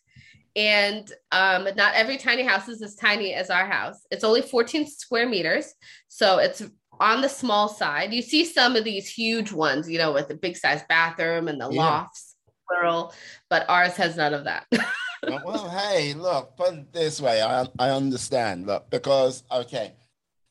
[0.56, 4.04] And um, not every tiny house is as tiny as our house.
[4.10, 5.72] It's only 14 square meters.
[6.08, 6.64] So it's
[7.00, 8.12] on the small side.
[8.12, 11.60] You see some of these huge ones, you know, with the big size bathroom and
[11.60, 11.80] the yeah.
[11.80, 12.36] lofts,
[12.68, 13.12] plural,
[13.48, 14.66] but ours has none of that.
[15.44, 17.42] well, hey, look, put it this way.
[17.42, 18.66] I, I understand.
[18.66, 19.94] Look, because, okay,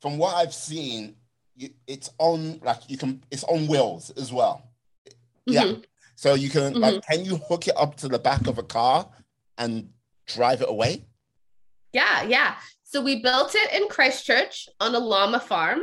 [0.01, 1.15] from what I've seen,
[1.55, 4.69] you, it's on, like, you can, it's on wheels as well.
[5.45, 5.63] Yeah.
[5.63, 5.81] Mm-hmm.
[6.15, 6.79] So you can, mm-hmm.
[6.79, 9.07] like, can you hook it up to the back of a car
[9.57, 9.89] and
[10.25, 11.05] drive it away?
[11.93, 12.55] Yeah, yeah.
[12.83, 15.81] So we built it in Christchurch on a llama farm.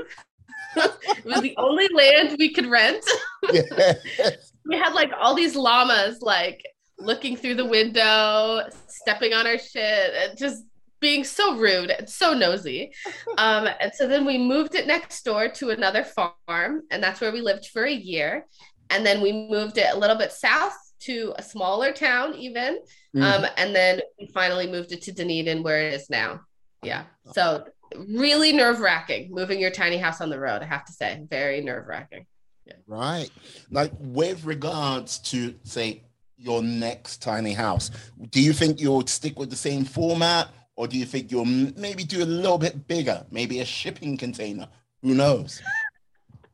[0.76, 3.04] it was the only land we could rent.
[3.52, 4.52] Yes.
[4.66, 6.62] we had like all these llamas like
[6.98, 10.64] looking through the window, stepping on our shit, and just
[11.00, 12.92] being so rude and so nosy.
[13.36, 17.32] Um, and so then we moved it next door to another farm, and that's where
[17.32, 18.46] we lived for a year.
[18.90, 22.78] And then we moved it a little bit south to a smaller town, even.
[23.14, 23.22] Mm.
[23.22, 26.40] Um, and then we finally moved it to Dunedin, where it is now.
[26.82, 27.04] Yeah.
[27.32, 27.64] So
[28.08, 31.24] really nerve wracking moving your tiny house on the road, I have to say.
[31.28, 32.26] Very nerve wracking.
[32.66, 32.74] Yeah.
[32.86, 33.30] Right.
[33.70, 36.04] Like with regards to, say,
[36.36, 37.90] your next tiny house,
[38.30, 42.04] do you think you'll stick with the same format or do you think you'll maybe
[42.04, 44.68] do a little bit bigger, maybe a shipping container?
[45.02, 45.62] Who knows?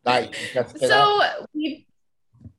[0.04, 0.34] Like,
[0.76, 1.20] so
[1.54, 1.86] we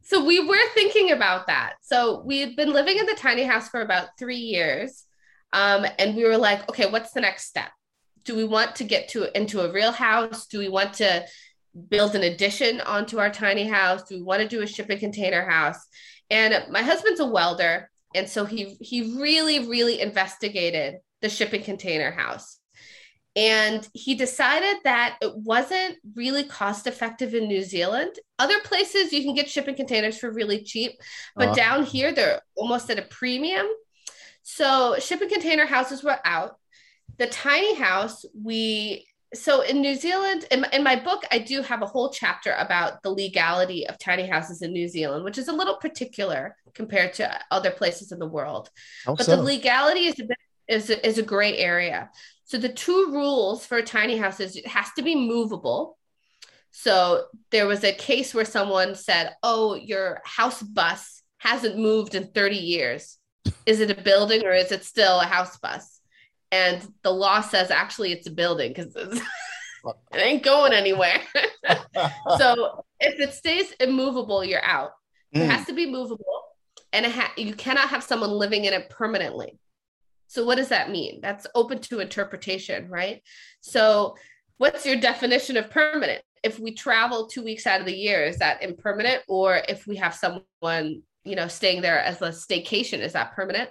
[0.04, 1.76] so we were thinking about that.
[1.82, 5.06] So we had been living in the tiny house for about three years.
[5.54, 7.72] Um, and we were like, okay, what's the next step?
[8.24, 10.48] Do we want to get to into a real house?
[10.48, 11.26] Do we want to
[11.90, 14.04] build an addition onto our tiny house?
[14.04, 15.80] Do we want to do a shipping container house?
[16.30, 17.90] And my husband's a welder.
[18.14, 22.58] And so he he really, really investigated the shipping container house.
[23.36, 28.12] And he decided that it wasn't really cost effective in New Zealand.
[28.38, 30.92] Other places you can get shipping containers for really cheap,
[31.38, 33.68] but uh down here they're almost at a premium.
[34.44, 36.58] So shipping container houses were out.
[37.18, 41.82] The tiny house, we so in New Zealand, in, in my book, I do have
[41.82, 45.54] a whole chapter about the legality of tiny houses in New Zealand, which is a
[45.54, 48.70] little particular compared to other places in the world.
[49.06, 49.38] How but so?
[49.38, 52.10] the legality is a bit is a, is a gray area.
[52.44, 55.98] So the two rules for a tiny house is it has to be movable.
[56.72, 62.28] So there was a case where someone said, "Oh, your house bus hasn't moved in
[62.28, 63.18] 30 years.
[63.66, 66.01] Is it a building or is it still a house bus?"
[66.52, 68.96] And the law says actually it's a building because
[69.86, 71.22] it ain't going anywhere.
[72.38, 74.92] so if it stays immovable, you're out.
[75.36, 75.42] Mm.
[75.42, 76.44] It has to be movable,
[76.92, 79.58] and it ha- you cannot have someone living in it permanently.
[80.28, 81.20] So, what does that mean?
[81.22, 83.22] That's open to interpretation, right?
[83.62, 84.16] So,
[84.58, 86.22] what's your definition of permanent?
[86.44, 89.24] If we travel two weeks out of the year, is that impermanent?
[89.28, 93.70] Or if we have someone, you know, staying there as a staycation, is that permanent?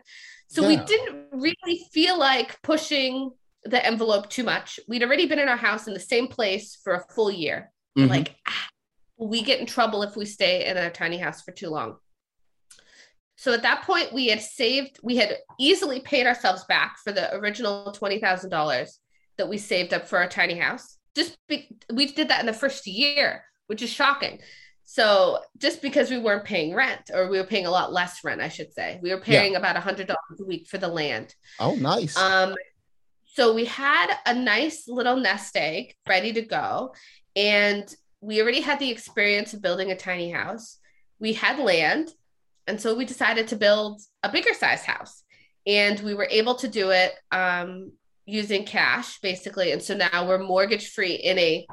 [0.51, 0.69] So, yeah.
[0.69, 3.31] we didn't really feel like pushing
[3.65, 4.81] the envelope too much.
[4.89, 7.71] We'd already been in our house in the same place for a full year.
[7.97, 8.11] Mm-hmm.
[8.11, 8.69] Like, ah,
[9.17, 11.97] we get in trouble if we stay in a tiny house for too long.
[13.37, 17.35] So at that point, we had saved, we had easily paid ourselves back for the
[17.37, 18.91] original $20,000
[19.39, 20.99] that we saved up for our tiny house.
[21.17, 24.41] Just be, we did that in the first year, which is shocking.
[24.93, 28.41] So just because we weren't paying rent, or we were paying a lot less rent,
[28.41, 29.59] I should say, we were paying yeah.
[29.59, 31.33] about a hundred dollars a week for the land.
[31.61, 32.17] Oh, nice.
[32.17, 32.57] Um,
[33.25, 36.93] so we had a nice little nest egg ready to go,
[37.37, 40.79] and we already had the experience of building a tiny house.
[41.21, 42.11] We had land,
[42.67, 45.23] and so we decided to build a bigger size house.
[45.69, 47.93] And we were able to do it um,
[48.27, 49.71] using cash, basically.
[49.71, 51.65] And so now we're mortgage free in a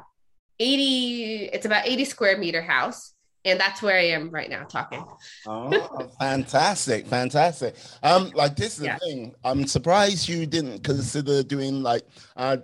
[0.60, 5.04] 80, it's about 80 square meter house and that's where I am right now talking.
[5.46, 7.76] oh, fantastic, fantastic.
[8.02, 8.98] Um, like this is yeah.
[8.98, 9.34] the thing.
[9.44, 12.02] I'm surprised you didn't consider doing like
[12.36, 12.58] uh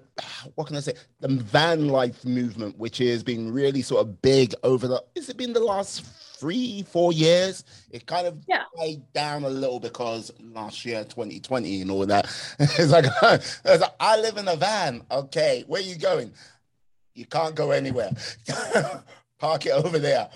[0.55, 0.95] what can I say?
[1.21, 5.37] The van life movement, which has been really sort of big over the is it
[5.37, 7.65] been the last three, four years?
[7.91, 8.65] It kind of yeah.
[8.77, 12.27] died down a little because last year, 2020 and all that.
[12.59, 15.03] it's like, it's like I live in a van.
[15.11, 16.33] Okay, where are you going?
[17.15, 18.11] You can't go anywhere.
[19.39, 20.29] Park it over there.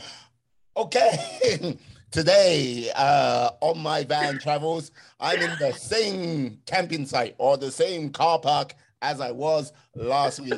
[0.77, 1.77] Okay.
[2.11, 8.11] Today, uh, on my van travels, I'm in the same camping site or the same
[8.11, 10.55] car park as I was last week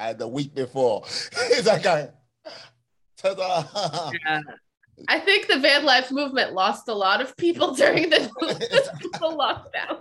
[0.00, 1.04] and the week before.
[1.32, 2.12] it's like a
[3.16, 4.10] ta-da.
[4.26, 4.40] Yeah.
[5.06, 9.98] I think the van life movement lost a lot of people during the, the lockdown.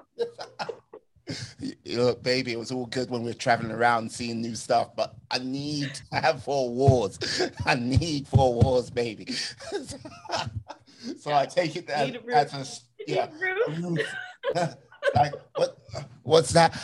[1.86, 5.16] Look, baby, it was all good when we were traveling around seeing new stuff, but
[5.30, 7.20] I need to have four wars.
[7.66, 9.32] I need four wars, baby.
[11.20, 13.28] so I take it as, as a yeah.
[15.16, 15.78] like what?
[16.24, 16.80] What's that?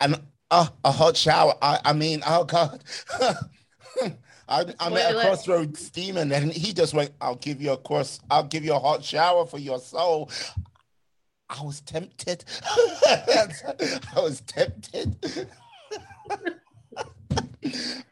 [0.00, 1.54] And uh, a hot shower.
[1.62, 2.82] I, I mean, oh god.
[4.50, 8.20] I, I'm at a crossroads demon, and he just went, "I'll give you a course.
[8.30, 10.30] I'll give you a hot shower for your soul."
[11.50, 12.44] I was tempted.
[13.06, 13.48] I
[14.16, 15.16] was tempted.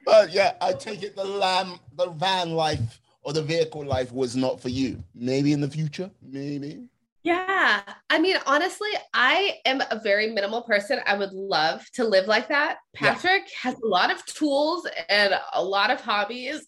[0.05, 4.37] but yeah, I take it the lamb, the van life or the vehicle life was
[4.37, 5.03] not for you.
[5.15, 6.85] Maybe in the future, maybe.
[7.27, 7.81] Yeah.
[8.09, 11.01] I mean, honestly, I am a very minimal person.
[11.07, 12.77] I would love to live like that.
[12.95, 13.71] Patrick yeah.
[13.71, 16.65] has a lot of tools and a lot of hobbies.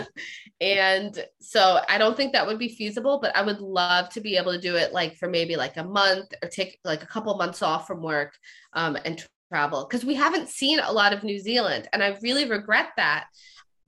[0.60, 4.36] and so I don't think that would be feasible, but I would love to be
[4.36, 7.36] able to do it like for maybe like a month or take like a couple
[7.36, 8.34] months off from work
[8.72, 11.88] um, and travel because we haven't seen a lot of New Zealand.
[11.92, 13.26] And I really regret that.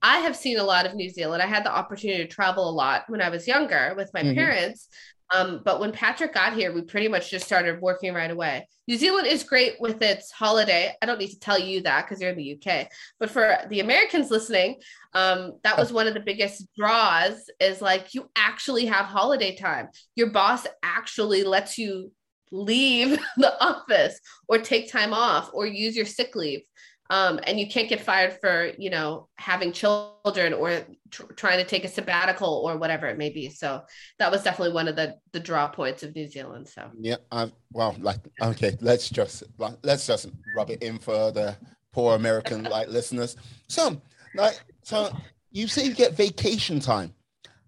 [0.01, 1.41] I have seen a lot of New Zealand.
[1.41, 4.35] I had the opportunity to travel a lot when I was younger with my mm-hmm.
[4.35, 4.87] parents.
[5.33, 8.67] Um, but when Patrick got here, we pretty much just started working right away.
[8.87, 10.93] New Zealand is great with its holiday.
[11.01, 12.87] I don't need to tell you that because you're in the UK.
[13.19, 14.77] But for the Americans listening,
[15.13, 19.87] um, that was one of the biggest draws is like you actually have holiday time.
[20.15, 22.11] Your boss actually lets you
[22.51, 26.61] leave the office or take time off or use your sick leave
[27.09, 31.63] um, and you can't get fired for you know having children or tr- trying to
[31.63, 33.49] take a sabbatical or whatever it may be.
[33.49, 33.83] So
[34.19, 36.89] that was definitely one of the the draw points of new zealand so.
[36.99, 39.43] Yeah i well like okay let's just
[39.83, 41.55] let's just rub it in for the
[41.91, 43.35] poor american like listeners.
[43.67, 44.01] So
[44.35, 45.15] like so
[45.51, 47.13] you say you get vacation time.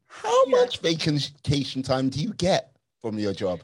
[0.07, 0.51] How yeah.
[0.51, 2.71] much vacation time do you get
[3.01, 3.59] from your job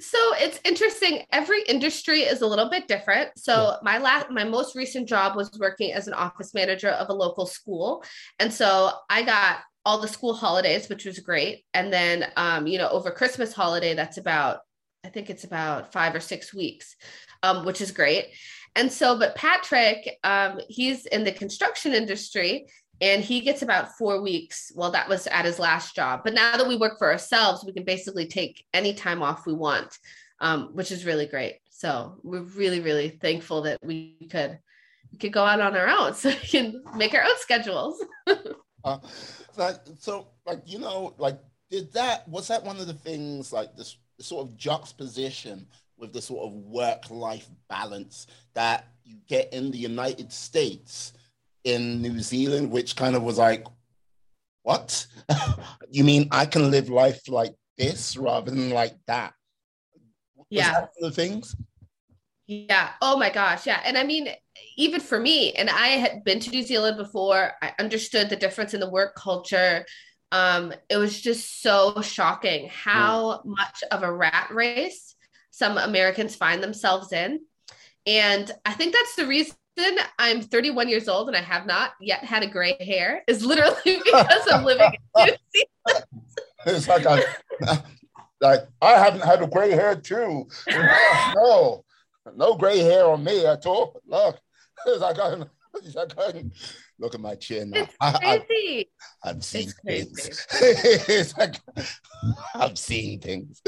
[0.00, 3.30] so it's interesting every industry is a little bit different.
[3.36, 7.12] So my last my most recent job was working as an office manager of a
[7.12, 8.04] local school.
[8.38, 11.64] And so i got all the school holidays which was great.
[11.74, 14.60] And then um, you know over christmas holiday that's about
[15.04, 16.94] i think it's about five or six weeks
[17.42, 18.26] um, which is great.
[18.76, 22.68] And so but patrick um, he's in the construction industry
[23.00, 24.72] and he gets about four weeks.
[24.74, 26.22] Well, that was at his last job.
[26.24, 29.54] But now that we work for ourselves, we can basically take any time off we
[29.54, 29.98] want,
[30.40, 31.60] um, which is really great.
[31.70, 34.58] So we're really, really thankful that we could
[35.12, 38.04] we could go out on our own, so we can make our own schedules.
[38.84, 38.98] uh,
[39.98, 41.38] so, like you know, like
[41.70, 46.22] did that was that one of the things like this sort of juxtaposition with the
[46.22, 51.12] sort of work life balance that you get in the United States
[51.64, 53.66] in New Zealand, which kind of was like,
[54.62, 55.06] what?
[55.90, 59.32] you mean I can live life like this rather than like that?
[60.50, 60.72] Yeah.
[60.72, 61.54] That the things?
[62.46, 62.90] Yeah.
[63.02, 63.66] Oh my gosh.
[63.66, 63.80] Yeah.
[63.84, 64.28] And I mean,
[64.76, 68.74] even for me, and I had been to New Zealand before, I understood the difference
[68.74, 69.84] in the work culture.
[70.32, 73.56] Um, it was just so shocking how mm.
[73.56, 75.14] much of a rat race
[75.50, 77.40] some Americans find themselves in.
[78.06, 79.54] And I think that's the reason
[80.18, 83.76] I'm 31 years old and I have not yet had a gray hair is literally
[84.04, 86.04] because I'm living in New Zealand.
[86.66, 87.22] it's like I,
[88.40, 90.46] like I haven't had a gray hair too.
[91.34, 91.84] No,
[92.34, 94.00] no gray hair on me at all.
[94.06, 94.38] Look,
[94.86, 96.44] it's like I, it's like I,
[96.98, 97.72] look at my chin.
[97.74, 98.90] It's crazy.
[99.22, 100.46] I, have seen things.
[100.60, 101.56] it's like
[102.54, 103.62] I've seen things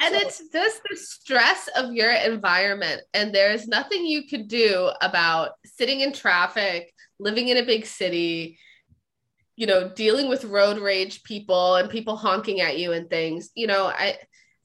[0.00, 4.90] and so, it's just the stress of your environment and there's nothing you could do
[5.00, 8.58] about sitting in traffic living in a big city
[9.58, 13.50] you know dealing with road rage people and people honking at you and things.
[13.54, 14.16] You know i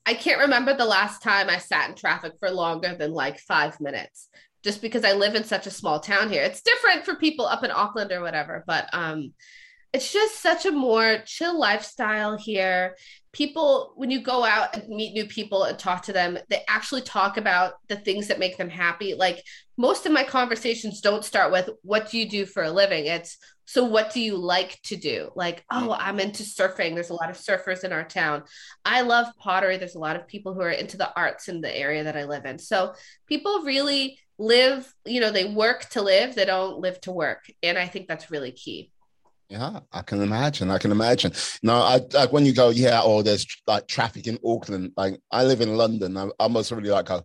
[0.05, 3.79] i can't remember the last time i sat in traffic for longer than like five
[3.81, 4.29] minutes
[4.63, 6.43] just because i live in such a small town here.
[6.43, 9.33] It's different for people up in auckland or whatever but um
[9.93, 12.97] it's just such a more chill lifestyle here.
[13.31, 17.01] People when you go out and meet new people and talk to them they actually
[17.01, 19.13] talk about the things that make them happy.
[19.13, 19.43] Like
[19.77, 23.05] most of my conversations don't start with what do you do for a living?
[23.05, 25.29] It's so what do you like to do?
[25.35, 25.91] Like oh mm-hmm.
[26.01, 26.95] i'm into surfing.
[26.95, 28.43] There's a lot of surfers in our town.
[28.83, 29.77] I love pottery.
[29.77, 32.23] There's a lot of people who are into the arts in the area that i
[32.23, 32.57] live in.
[32.57, 32.93] So
[33.27, 36.33] people really live you know they work to live.
[36.33, 37.45] They don't live to work.
[37.61, 38.91] And i think that's really key
[39.49, 40.71] yeah, I can imagine.
[40.71, 41.31] I can imagine.
[41.61, 44.93] No, I like when you go, yeah, oh, there's like traffic in Auckland.
[44.97, 46.17] Like I live in London.
[46.17, 47.23] I almost really like go,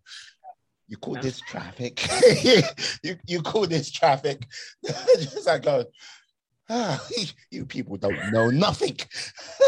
[0.89, 1.23] you call no.
[1.23, 2.07] this traffic?
[3.03, 4.47] you you call this traffic?
[4.85, 5.85] Just like go,
[6.69, 7.03] ah,
[7.51, 8.97] you people don't know nothing.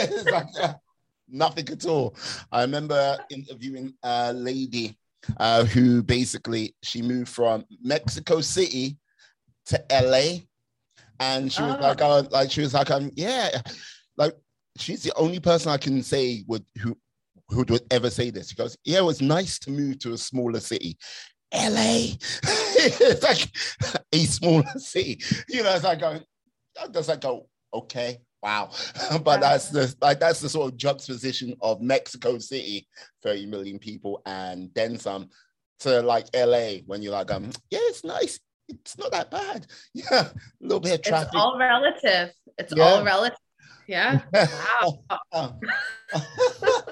[0.24, 0.74] like, uh,
[1.28, 2.14] nothing at all.
[2.50, 4.98] I remember interviewing a lady
[5.38, 8.96] uh, who basically she moved from Mexico City
[9.66, 10.40] to LA
[11.20, 11.82] and she was oh.
[11.82, 13.60] like, uh, like she was like, um, yeah,
[14.16, 14.34] like
[14.76, 16.96] she's the only person I can say would who
[17.48, 18.48] who would ever say this.
[18.48, 20.96] She goes, yeah, it was nice to move to a smaller city.
[21.52, 23.50] LA, it's like
[24.12, 25.20] a smaller city.
[25.48, 26.22] You know, it's like going,
[26.92, 28.70] just like go, okay, wow.
[29.24, 32.88] but that's the like that's the sort of juxtaposition of Mexico City,
[33.22, 35.28] 30 million people, and then some
[35.80, 38.38] to like LA when you're like, um, yeah, it's nice
[38.70, 39.66] it's not that bad.
[39.94, 41.28] Yeah, a little bit of traffic.
[41.28, 42.32] It's all relative.
[42.58, 42.82] It's yeah.
[42.82, 43.38] all relative.
[43.86, 44.20] Yeah.
[45.32, 45.58] Wow.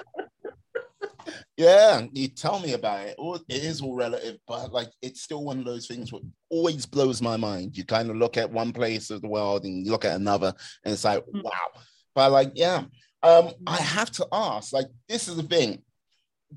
[1.57, 3.15] yeah, you tell me about it.
[3.49, 7.21] It is all relative, but like it's still one of those things what always blows
[7.21, 7.77] my mind.
[7.77, 10.53] You kind of look at one place of the world and you look at another,
[10.83, 11.41] and it's like, mm-hmm.
[11.41, 11.81] wow.
[12.15, 12.83] But like, yeah,
[13.23, 15.83] um, I have to ask, like, this is the thing.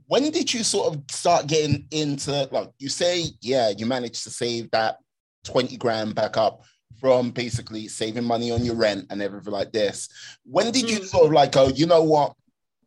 [0.07, 4.31] when did you sort of start getting into like you say, yeah, you managed to
[4.31, 4.97] save that
[5.45, 6.62] 20 grand back up
[7.01, 10.09] from basically saving money on your rent and everything like this.
[10.45, 11.05] When did you Mm.
[11.07, 12.34] sort of like go, you know what?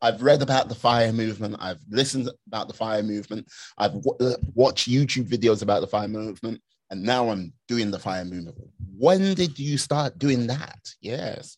[0.01, 1.55] I've read about the fire movement.
[1.59, 3.47] I've listened about the fire movement.
[3.77, 7.99] I've w- uh, watched YouTube videos about the fire movement, and now I'm doing the
[7.99, 8.57] fire movement.
[8.97, 10.79] When did you start doing that?
[11.01, 11.57] Yes.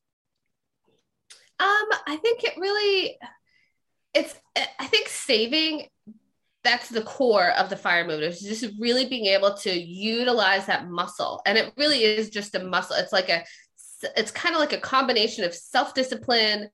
[1.59, 3.17] Um, I think it really
[4.13, 4.33] it's
[4.79, 5.87] I think saving
[6.68, 10.89] that's the core of the fire movement is just really being able to utilize that
[10.89, 11.41] muscle.
[11.45, 12.97] And it really is just a muscle.
[12.97, 13.45] It's like a
[14.15, 16.70] it's kind of like a combination of self-discipline,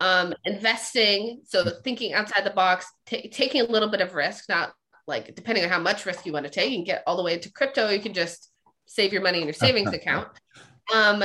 [0.00, 4.72] um, investing, so thinking outside the box, ta- taking a little bit of risk, not
[5.06, 7.22] like depending on how much risk you want to take, you can get all the
[7.22, 8.50] way into crypto, you can just
[8.86, 10.28] save your money in your savings account.
[10.94, 11.22] Um,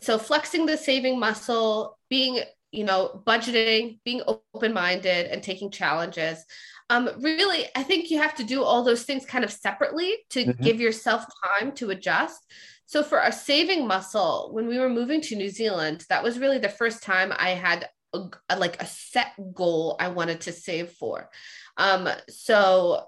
[0.00, 2.40] so flexing the saving muscle, being,
[2.72, 6.44] you know, budgeting, being open-minded and taking challenges.
[6.90, 10.44] Um, really, I think you have to do all those things kind of separately to
[10.46, 10.60] Mhm.
[10.62, 12.44] give yourself time to adjust.
[12.86, 16.58] So for our saving muscle, when we were moving to New Zealand, that was really
[16.58, 20.90] the first time I had a, a- like a set goal I wanted to save
[20.90, 21.30] for.
[21.76, 23.06] Um, so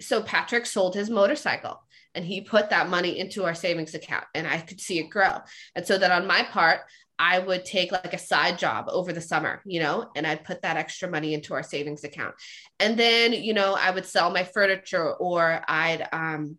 [0.00, 1.80] so Patrick sold his motorcycle
[2.14, 5.38] and he put that money into our savings account and I could see it grow.
[5.76, 6.80] And so that on my part,
[7.22, 10.62] I would take like a side job over the summer, you know, and I'd put
[10.62, 12.34] that extra money into our savings account.
[12.80, 16.58] And then, you know, I would sell my furniture or I'd um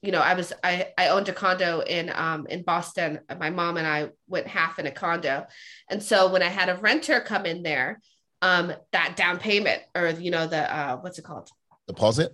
[0.00, 3.20] you know, I was I I owned a condo in um in Boston.
[3.38, 5.46] My mom and I went half in a condo.
[5.90, 8.00] And so when I had a renter come in there,
[8.40, 11.50] um that down payment or you know the uh what's it called?
[11.86, 12.32] Deposit?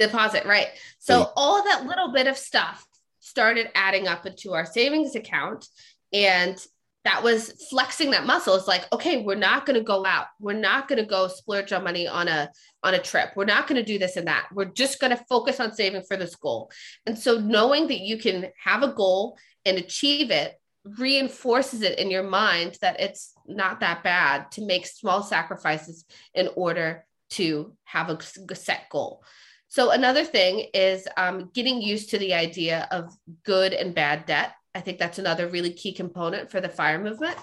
[0.00, 0.66] deposit, right?
[0.98, 1.26] So Yeah.
[1.36, 2.84] all that little bit of stuff
[3.20, 5.68] started adding up into our savings account.
[6.12, 6.58] And
[7.04, 8.54] that was flexing that muscle.
[8.54, 10.26] It's like, okay, we're not going to go out.
[10.38, 12.50] We're not going to go splurge our money on a
[12.84, 13.30] on a trip.
[13.34, 14.48] We're not going to do this and that.
[14.52, 16.70] We're just going to focus on saving for this goal.
[17.06, 22.10] And so knowing that you can have a goal and achieve it reinforces it in
[22.10, 26.04] your mind that it's not that bad to make small sacrifices
[26.34, 29.22] in order to have a set goal.
[29.68, 34.52] So another thing is um, getting used to the idea of good and bad debt.
[34.74, 37.36] I think that's another really key component for the fire movement.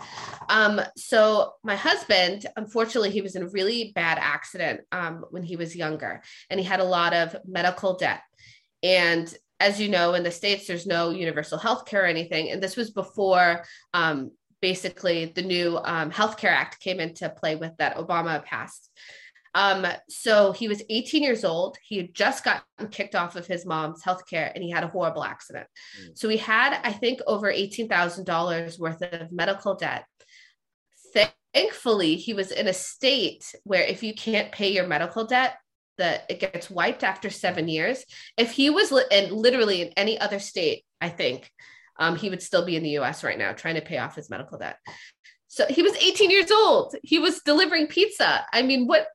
[0.50, 5.56] Um, so my husband, unfortunately, he was in a really bad accident um, when he
[5.56, 8.22] was younger, and he had a lot of medical debt.
[8.82, 12.64] And as you know, in the states, there's no universal health care or anything, and
[12.64, 13.64] this was before
[13.94, 18.90] um, basically the new um, Healthcare Act came into play with that Obama passed.
[19.56, 21.78] Um, so he was 18 years old.
[21.84, 25.24] He had just gotten kicked off of his mom's healthcare and he had a horrible
[25.24, 25.68] accident.
[26.02, 26.18] Mm.
[26.18, 30.06] So he had, I think, over $18,000 worth of medical debt.
[31.54, 35.58] Thankfully, he was in a state where if you can't pay your medical debt,
[35.98, 38.06] that it gets wiped after seven years.
[38.38, 41.52] If he was li- in literally in any other state, I think
[42.00, 44.30] um, he would still be in the US right now trying to pay off his
[44.30, 44.78] medical debt.
[45.48, 46.96] So he was 18 years old.
[47.04, 48.46] He was delivering pizza.
[48.54, 49.08] I mean, what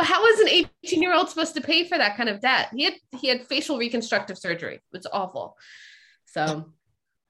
[0.00, 0.48] how is an
[0.84, 2.68] 18 year old supposed to pay for that kind of debt?
[2.74, 4.80] He had he had facial reconstructive surgery.
[4.92, 5.56] It's awful.
[6.26, 6.72] So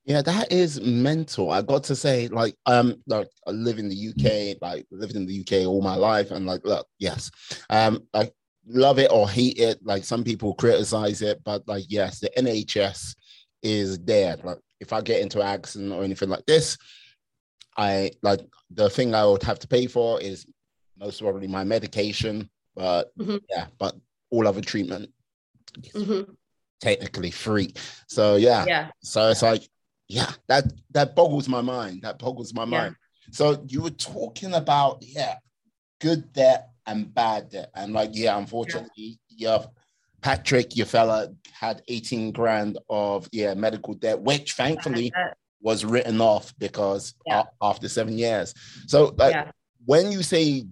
[0.04, 1.50] Yeah, that is mental.
[1.50, 5.26] I got to say, like, um, like I live in the UK, like lived in
[5.26, 7.30] the UK all my life, and like, look, yes,
[7.70, 8.30] um, I
[8.66, 9.78] love it or hate it.
[9.82, 13.16] Like some people criticize it, but like, yes, the NHS
[13.62, 14.36] is there.
[14.42, 16.78] Like, if I get into accident or anything like this,
[17.76, 18.40] I like
[18.70, 20.46] the thing I would have to pay for is
[20.98, 23.40] most probably my medication, but Mhm.
[23.50, 23.96] yeah, but
[24.30, 25.10] all other treatment
[25.94, 26.36] mhm,
[26.80, 27.74] technically free.
[28.06, 29.68] So yeah, yeah, so it's like,
[30.08, 32.02] yeah, that that boggles my mind.
[32.02, 32.70] That boggles my Yeah.
[32.70, 32.96] mind.
[33.32, 35.36] So you were talking about yeah,
[36.00, 39.66] good debt and bad debt, and like yeah, unfortunately, yeah,
[40.20, 45.12] Patrick, your fella, had eighteen grand of yeah medical debt, which thankfully
[45.60, 47.42] was written off because Yeah.
[47.60, 48.54] after seven years.
[48.86, 49.50] So like yeah.
[49.84, 50.64] when you say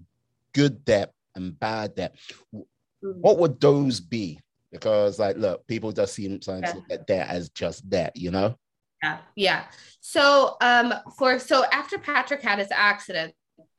[0.54, 2.16] good debt and bad debt,
[2.52, 2.64] Mhm.
[3.02, 4.40] what would those be?
[4.72, 6.74] Because like, look, people just seem sometimes Yeah.
[6.74, 8.56] look at debt as just debt, you know.
[9.02, 9.66] Yeah, yeah.
[10.00, 13.34] So, um, for so after Patrick had his accident,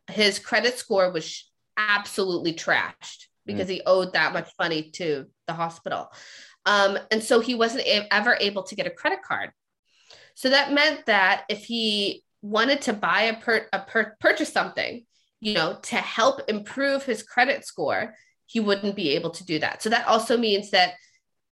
[0.10, 6.12] his credit score was absolutely trashed because he owed that much money to the hospital,
[6.66, 9.52] um, and so he wasn't a- ever able to get a credit card.
[10.36, 15.06] So that meant that if he wanted to buy a per, a per, purchase something,
[15.40, 18.16] you know, to help improve his credit score,
[18.46, 19.82] he wouldn't be able to do that.
[19.84, 20.94] So that also means that,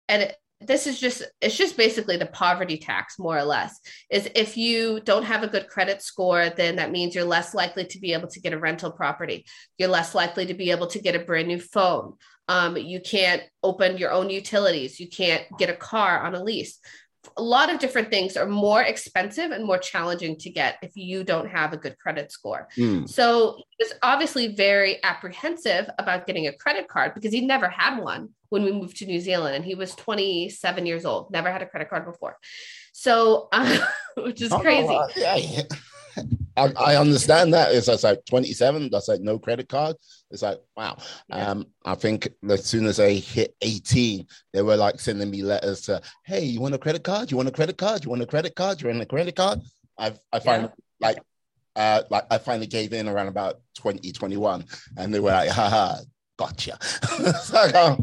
[0.07, 3.77] and it, this is just it's just basically the poverty tax more or less
[4.09, 7.85] is if you don't have a good credit score then that means you're less likely
[7.85, 9.45] to be able to get a rental property.
[9.77, 12.13] You're less likely to be able to get a brand new phone.
[12.47, 14.99] Um, you can't open your own utilities.
[14.99, 16.79] You can't get a car on a lease
[17.37, 21.23] a lot of different things are more expensive and more challenging to get if you
[21.23, 22.67] don't have a good credit score.
[22.77, 23.09] Mm.
[23.09, 28.29] So he's obviously very apprehensive about getting a credit card because he never had one
[28.49, 31.65] when we moved to New Zealand and he was 27 years old, never had a
[31.65, 32.37] credit card before.
[32.93, 33.79] So, uh,
[34.17, 34.97] which is oh, crazy.
[35.17, 35.61] yeah.
[36.57, 37.73] I, I, understand that.
[37.73, 39.95] It's, it's like 27, that's like no credit card.
[40.31, 40.97] It's like, wow.
[41.29, 41.51] Yeah.
[41.51, 45.81] Um, I think as soon as I hit 18, they were like sending me letters
[45.81, 47.31] to, hey, you want a credit card?
[47.31, 48.03] You want a credit card?
[48.03, 48.81] You want a credit card?
[48.81, 49.61] You want a credit card?
[49.97, 51.07] I I find yeah.
[51.07, 51.17] like
[51.75, 54.65] uh like I finally gave in around about 2021
[54.97, 55.97] and they were like, haha,
[56.37, 56.77] gotcha.
[57.43, 57.97] so,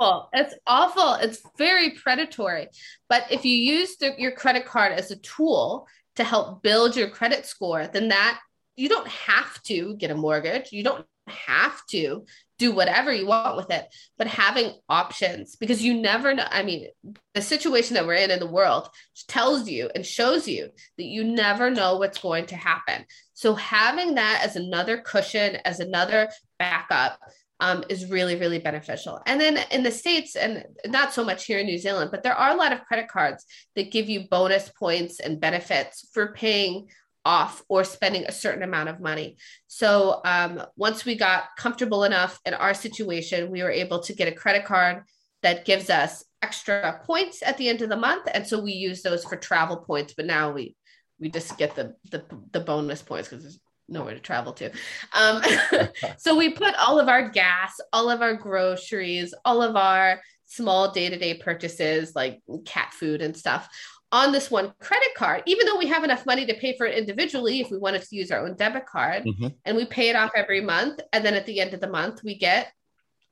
[0.00, 0.28] awful.
[0.32, 1.14] It's awful.
[1.14, 2.68] It's very predatory.
[3.08, 5.86] But if you use the, your credit card as a tool
[6.18, 8.40] to help build your credit score, then that
[8.76, 10.72] you don't have to get a mortgage.
[10.72, 12.24] You don't have to
[12.58, 16.46] do whatever you want with it, but having options because you never know.
[16.50, 16.88] I mean,
[17.34, 18.88] the situation that we're in in the world
[19.28, 23.04] tells you and shows you that you never know what's going to happen.
[23.34, 27.20] So, having that as another cushion, as another backup,
[27.60, 29.20] um, is really, really beneficial.
[29.26, 32.34] And then in the States, and not so much here in New Zealand, but there
[32.34, 33.44] are a lot of credit cards
[33.74, 36.88] that give you bonus points and benefits for paying
[37.24, 39.36] off or spending a certain amount of money.
[39.66, 44.28] So um, once we got comfortable enough in our situation, we were able to get
[44.28, 45.02] a credit card
[45.42, 48.28] that gives us extra points at the end of the month.
[48.32, 50.74] And so we use those for travel points, but now we
[51.20, 54.70] we just get the the, the bonus points because there's nowhere to travel to.
[55.12, 55.42] Um,
[56.18, 60.92] so we put all of our gas, all of our groceries, all of our small
[60.92, 63.68] day-to-day purchases like cat food and stuff
[64.10, 66.96] on this one credit card, even though we have enough money to pay for it
[66.96, 69.48] individually if we wanted to use our own debit card mm-hmm.
[69.64, 71.00] and we pay it off every month.
[71.12, 72.72] And then at the end of the month, we get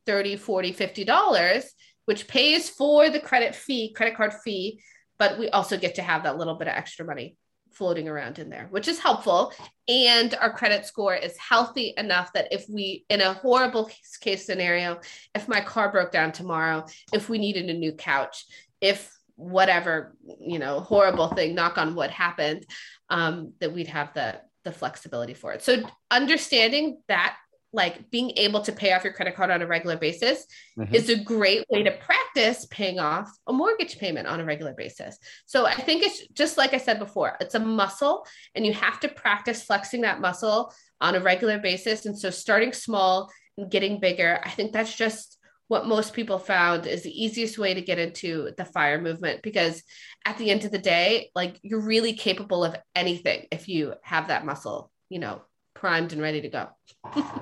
[0.04, 1.64] 30, 40, 50 dollars,
[2.04, 4.80] which pays for the credit fee, credit card fee,
[5.18, 7.36] but we also get to have that little bit of extra money
[7.76, 9.52] floating around in there, which is helpful.
[9.88, 15.00] And our credit score is healthy enough that if we, in a horrible case scenario,
[15.34, 18.46] if my car broke down tomorrow, if we needed a new couch,
[18.80, 22.66] if whatever, you know, horrible thing, knock on wood happened,
[23.10, 25.62] um, that we'd have the the flexibility for it.
[25.62, 27.36] So understanding that
[27.72, 30.46] like being able to pay off your credit card on a regular basis
[30.78, 30.94] mm-hmm.
[30.94, 35.18] is a great way to practice paying off a mortgage payment on a regular basis.
[35.46, 39.00] So I think it's just like I said before, it's a muscle and you have
[39.00, 42.06] to practice flexing that muscle on a regular basis.
[42.06, 45.36] And so starting small and getting bigger, I think that's just
[45.68, 49.82] what most people found is the easiest way to get into the fire movement because
[50.24, 54.28] at the end of the day, like you're really capable of anything if you have
[54.28, 55.42] that muscle, you know,
[55.78, 56.68] primed and ready to go.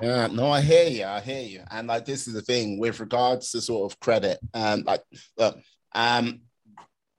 [0.01, 1.05] yeah, no, I hear you.
[1.05, 1.63] I hear you.
[1.71, 5.01] And like this is the thing with regards to sort of credit and like
[5.37, 5.57] look,
[5.93, 6.41] um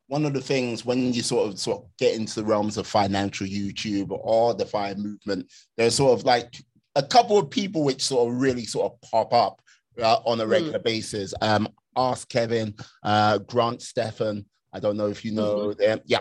[0.08, 2.86] one of the things when you sort of sort of get into the realms of
[2.86, 6.54] financial YouTube or the fire movement, there's sort of like
[6.94, 9.60] a couple of people which sort of really sort of pop up
[10.00, 10.50] uh, on a hmm.
[10.50, 10.84] regular mm.
[10.84, 11.34] basis.
[11.42, 14.44] Um, Ask Kevin, uh, Graham Stephan.
[14.72, 15.80] I don't know if you know mm-hmm.
[15.80, 16.00] them.
[16.04, 16.20] Yeah,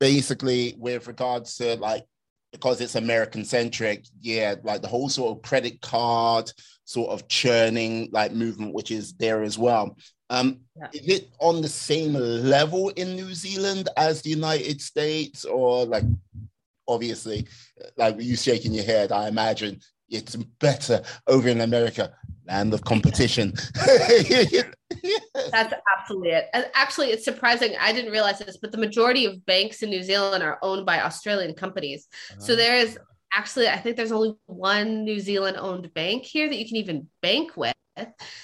[0.00, 2.04] basically with regards to like
[2.52, 6.50] because it's American centric, yeah, like the whole sort of credit card
[6.84, 9.96] sort of churning like movement, which is there as well.
[10.30, 10.88] Um, yeah.
[10.92, 16.04] Is it on the same level in New Zealand as the United States, or like
[16.88, 17.46] obviously,
[17.96, 19.12] like you shaking your head?
[19.12, 22.12] I imagine it's better over in America,
[22.46, 23.52] land of competition.
[25.50, 26.46] That's absolutely it.
[26.52, 27.74] And actually, it's surprising.
[27.80, 31.00] I didn't realize this, but the majority of banks in New Zealand are owned by
[31.00, 32.08] Australian companies.
[32.38, 32.98] So there is
[33.32, 37.08] actually, I think there's only one New Zealand owned bank here that you can even
[37.22, 37.74] bank with.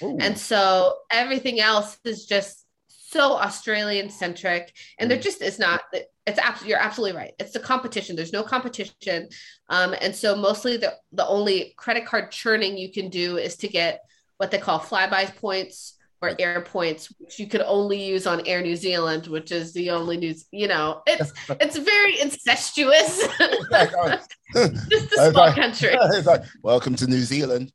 [0.01, 0.17] Ooh.
[0.19, 4.73] And so everything else is just so Australian centric.
[4.99, 5.23] And there mm.
[5.23, 7.33] just is not, it's absolutely, you're absolutely right.
[7.39, 8.15] It's the competition.
[8.15, 9.29] There's no competition.
[9.69, 13.67] Um, and so mostly the, the only credit card churning you can do is to
[13.67, 14.01] get
[14.37, 18.61] what they call Flybuys points or air points, which you could only use on Air
[18.61, 20.45] New Zealand, which is the only news.
[20.51, 23.27] You know, it's it's very incestuous.
[24.89, 25.95] Just a small country.
[26.23, 27.71] Like, Welcome to New Zealand.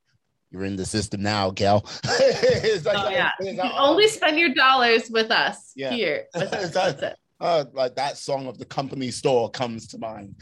[0.51, 1.83] You're in the system now, gal.
[2.03, 3.31] like, oh, yeah.
[3.39, 5.89] you only spend your dollars with us yeah.
[5.89, 6.25] here.
[6.35, 6.71] With us.
[6.71, 7.17] That's it.
[7.39, 10.35] Uh, like that song of the company store comes to mind.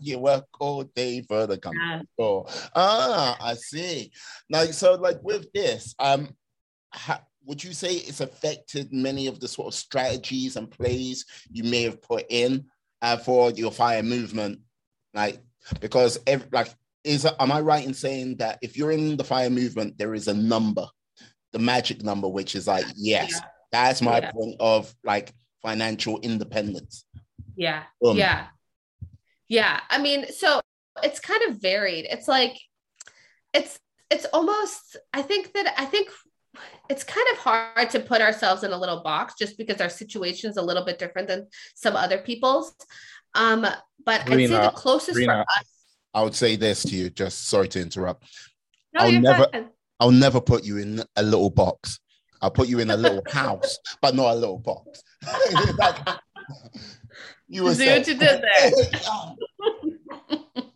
[0.00, 2.02] you work all day for the company yeah.
[2.14, 2.46] store.
[2.74, 4.12] Ah, I see.
[4.48, 6.28] Like so, like with this, um,
[6.96, 11.62] ha- would you say it's affected many of the sort of strategies and plays you
[11.62, 12.64] may have put in
[13.02, 14.60] uh, for your fire movement?
[15.14, 15.40] Like,
[15.80, 16.68] because every, like,
[17.04, 20.26] is am I right in saying that if you're in the fire movement, there is
[20.26, 20.86] a number,
[21.52, 23.40] the magic number, which is like, yes, yeah.
[23.70, 24.32] that's my yeah.
[24.32, 25.32] point of like
[25.62, 27.04] financial independence.
[27.56, 27.84] Yeah.
[28.04, 28.46] Um, yeah.
[29.48, 29.80] Yeah.
[29.88, 30.60] I mean, so
[31.02, 32.06] it's kind of varied.
[32.10, 32.58] It's like,
[33.54, 33.78] it's,
[34.10, 36.10] it's almost, I think that, I think
[36.88, 40.50] it's kind of hard to put ourselves in a little box just because our situation
[40.50, 42.74] is a little bit different than some other people's.
[43.34, 43.66] Um,
[44.04, 45.66] but Rena, I'd say the closest Rena, for us.
[46.14, 47.10] I would say this to you.
[47.10, 48.24] Just sorry to interrupt.
[48.94, 49.68] No, I'll never, fine.
[50.00, 52.00] I'll never put you in a little box.
[52.40, 55.02] I'll put you in a little house, but not a little box.
[57.48, 58.70] you were See what you did there.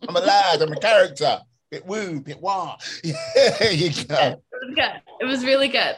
[0.07, 0.61] I'm a lad.
[0.61, 1.39] I'm a character.
[1.71, 2.75] Bit woo, bit wah.
[3.03, 5.01] Yeah, you go It was good.
[5.21, 5.95] It was really good.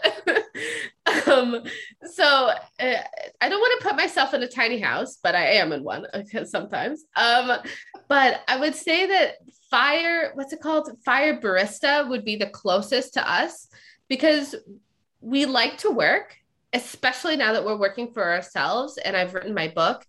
[1.28, 1.64] um,
[2.06, 2.96] so uh,
[3.42, 6.06] I don't want to put myself in a tiny house, but I am in one
[6.14, 7.06] because sometimes.
[7.16, 7.54] Um,
[8.08, 9.38] but I would say that
[9.72, 10.92] fire, what's it called?
[11.04, 13.68] Fire barista would be the closest to us
[14.08, 14.54] because
[15.22, 16.36] we like to work,
[16.74, 20.06] especially now that we're working for ourselves and I've written my book.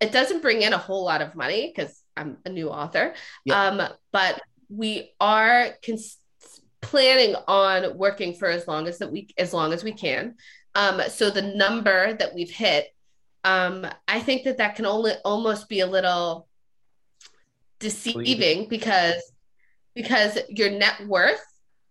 [0.00, 3.14] It doesn't bring in a whole lot of money because I'm a new author.
[3.50, 4.40] Um, but
[4.76, 6.18] we are cons-
[6.80, 10.34] planning on working for as long as that we as long as we can.
[10.74, 12.88] Um, so the number that we've hit,
[13.44, 16.48] um, I think that that can only almost be a little
[17.80, 19.22] deceiving because
[19.94, 21.44] because your net worth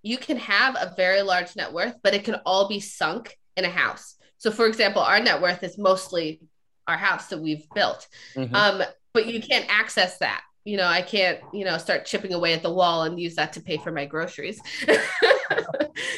[0.03, 3.63] you can have a very large net worth, but it can all be sunk in
[3.63, 4.15] a house.
[4.38, 6.41] So, for example, our net worth is mostly
[6.88, 8.05] our house that we've built,
[8.36, 8.53] mm-hmm.
[8.53, 12.53] um, but you can't access that you know, I can't, you know, start chipping away
[12.53, 14.61] at the wall and use that to pay for my groceries.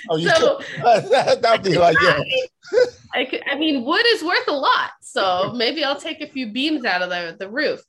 [0.10, 0.60] oh, you so,
[1.42, 2.20] that'd be like, yeah.
[3.14, 6.52] I, could, I mean, wood is worth a lot, so maybe I'll take a few
[6.52, 7.82] beams out of the, the roof.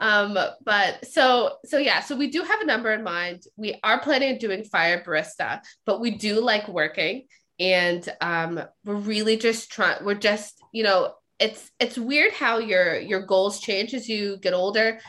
[0.00, 3.42] Um, but so, so yeah, so we do have a number in mind.
[3.56, 7.26] We are planning on doing fire barista, but we do like working,
[7.58, 10.04] and um, we're really just trying.
[10.04, 14.54] We're just, you know, it's it's weird how your your goals change as you get
[14.54, 15.00] older.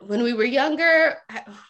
[0.00, 1.16] When we were younger,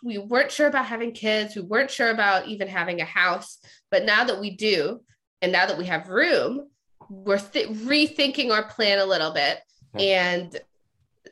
[0.03, 1.55] we weren't sure about having kids.
[1.55, 3.59] We weren't sure about even having a house.
[3.91, 5.01] But now that we do,
[5.43, 6.69] and now that we have room,
[7.09, 9.59] we're th- rethinking our plan a little bit
[9.99, 10.59] and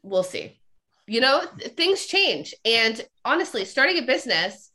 [0.02, 0.60] we'll see.
[1.06, 2.54] You know, th- things change.
[2.64, 4.70] And honestly, starting a business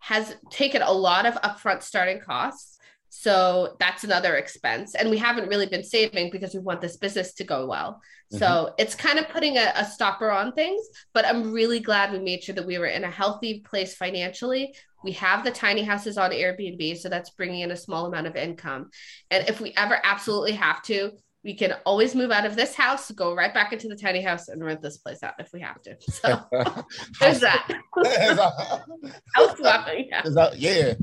[0.00, 2.73] has taken a lot of upfront starting costs
[3.16, 4.96] so that's another expense.
[4.96, 8.00] And we haven't really been saving because we want this business to go well.
[8.32, 8.38] Mm-hmm.
[8.38, 10.84] So it's kind of putting a, a, stopper on things.
[11.12, 14.74] But I'm really glad we made sure that we were in a healthy place financially.
[15.04, 16.98] We have the tiny houses on Airbnb.
[16.98, 18.90] So that's bringing in a small amount of income.
[19.30, 21.12] And if we ever absolutely have to,
[21.44, 24.48] we can always move out of this house, go right back into the tiny house
[24.48, 25.96] and rent this place out if we have to.
[26.10, 26.40] So
[27.20, 27.70] there's that.
[29.36, 30.08] house swapping.
[30.10, 30.50] Yeah.
[30.56, 30.94] yeah.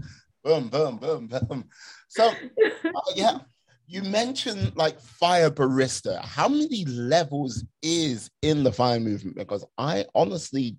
[0.44, 1.70] Boom, boom, boom, boom.
[2.12, 2.28] So,
[2.86, 3.40] uh, yeah,
[3.88, 6.24] you mentioned like fire barista.
[6.24, 9.38] How many levels is in the fire movement?
[9.38, 10.76] Because I honestly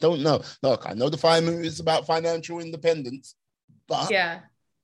[0.00, 0.42] don't know.
[0.62, 3.34] Look, I know the fire movement is about financial independence,
[3.88, 4.40] but yeah,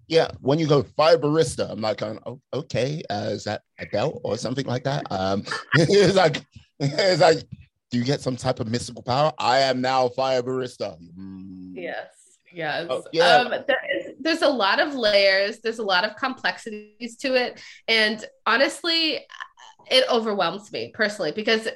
[0.07, 4.21] yeah, when you go fire barista, I'm like, oh, okay, uh, is that a belt
[4.23, 5.07] or something like that?
[5.11, 5.45] Um,
[5.75, 6.45] it's like,
[6.79, 7.43] it's like,
[7.91, 9.33] do you get some type of mystical power?
[9.39, 10.99] I am now fire barista.
[11.19, 11.73] Mm.
[11.75, 12.39] Yes.
[12.53, 12.87] Yes.
[12.89, 13.37] Oh, yeah.
[13.37, 15.61] Um, there is, there's a lot of layers.
[15.61, 17.61] There's a lot of complexities to it.
[17.87, 19.20] And honestly,
[19.89, 21.68] it overwhelms me personally because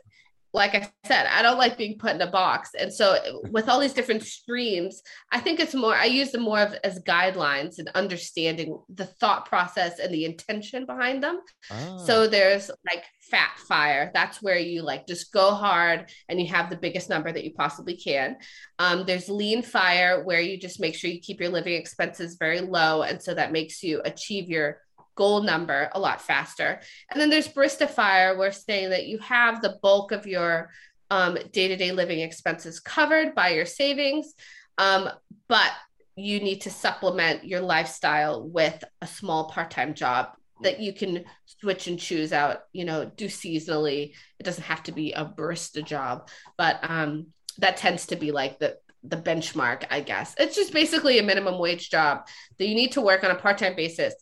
[0.52, 2.70] like I said, I don't like being put in a box.
[2.78, 6.60] And so with all these different streams, I think it's more, I use them more
[6.60, 11.40] of, as guidelines and understanding the thought process and the intention behind them.
[11.70, 12.04] Oh.
[12.04, 14.10] So there's like fat fire.
[14.12, 17.52] That's where you like just go hard and you have the biggest number that you
[17.54, 18.36] possibly can.
[18.78, 22.60] Um, there's lean fire where you just make sure you keep your living expenses very
[22.60, 23.02] low.
[23.02, 24.78] And so that makes you achieve your
[25.14, 26.80] goal number a lot faster.
[27.10, 30.70] And then there's Barista Fire, we're saying that you have the bulk of your
[31.10, 34.34] um, day-to-day living expenses covered by your savings,
[34.78, 35.10] um,
[35.48, 35.72] but
[36.16, 40.28] you need to supplement your lifestyle with a small part-time job
[40.62, 44.12] that you can switch and choose out, you know, do seasonally.
[44.38, 48.58] It doesn't have to be a barista job, but um, that tends to be like
[48.58, 50.34] the the benchmark, I guess.
[50.38, 52.26] It's just basically a minimum wage job
[52.58, 54.14] that you need to work on a part-time basis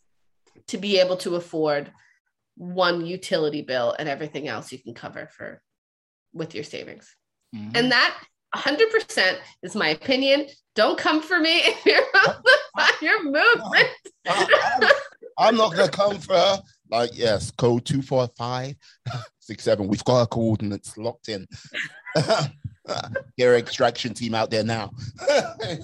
[0.69, 1.93] to be able to afford
[2.57, 5.63] one utility bill and everything else you can cover for
[6.33, 7.15] with your savings.
[7.55, 7.71] Mm-hmm.
[7.75, 8.19] And that
[8.55, 10.47] 100% is my opinion.
[10.75, 11.99] Don't come for me if you're
[12.29, 13.89] on the fire movement.
[15.39, 16.61] I'm not gonna come for her.
[16.91, 19.89] Like, yes, code 24567.
[19.89, 21.47] We've got our coordinates locked in.
[23.37, 24.91] Your extraction team out there now.
[25.29, 25.79] like,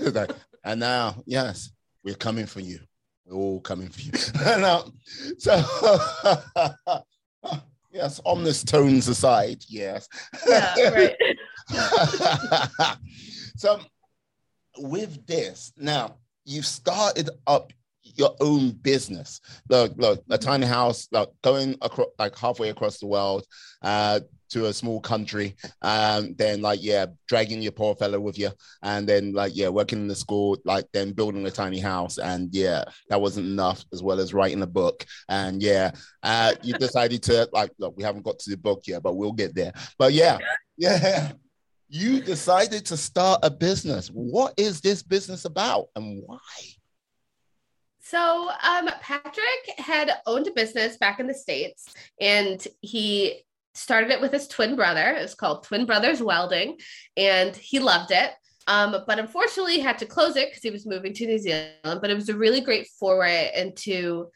[0.00, 0.26] no, no.
[0.68, 1.72] And now, yes,
[2.04, 2.78] we're coming for you.
[3.24, 4.12] We're all coming for you.
[4.60, 4.84] now,
[5.38, 5.64] so
[7.90, 10.06] yes, ominous tones aside, yes.
[10.46, 11.16] Yeah, right.
[13.56, 13.80] so
[14.76, 19.40] with this, now you've started up your own business.
[19.70, 23.46] Look, look, a tiny house, like going across, like halfway across the world,
[23.80, 24.20] uh,
[24.50, 28.50] to a small country, and then like yeah, dragging your poor fellow with you,
[28.82, 32.54] and then like yeah, working in the school, like then building a tiny house, and
[32.54, 35.90] yeah, that wasn't enough, as well as writing a book, and yeah,
[36.22, 39.32] uh, you decided to like look, we haven't got to the book yet, but we'll
[39.32, 39.72] get there.
[39.98, 40.38] But yeah,
[40.76, 41.32] yeah.
[41.90, 44.08] You decided to start a business.
[44.08, 46.38] What is this business about and why?
[48.00, 53.42] So, um, Patrick had owned a business back in the States and he
[53.78, 55.10] started it with his twin brother.
[55.10, 56.78] It was called Twin Brothers Welding
[57.16, 58.32] and he loved it.
[58.66, 61.72] Um, but unfortunately, had to close it because he was moving to New Zealand.
[61.82, 64.28] But it was a really great foray into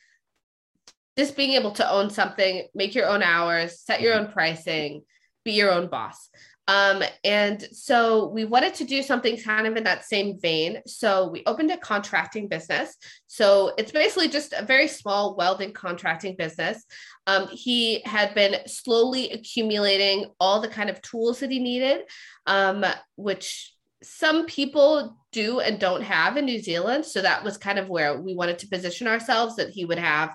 [1.19, 5.03] just being able to own something, make your own hours, set your own pricing,
[5.45, 6.31] be your own boss.
[6.69, 10.81] Um, and so we wanted to do something kind of in that same vein.
[10.87, 12.97] So we opened a contracting business.
[13.27, 16.85] So it's basically just a very small welding contracting business.
[17.27, 22.03] Um, he had been slowly accumulating all the kind of tools that he needed,
[22.47, 22.85] um,
[23.17, 27.07] which some people do and don't have in New Zealand.
[27.07, 30.35] So that was kind of where we wanted to position ourselves that he would have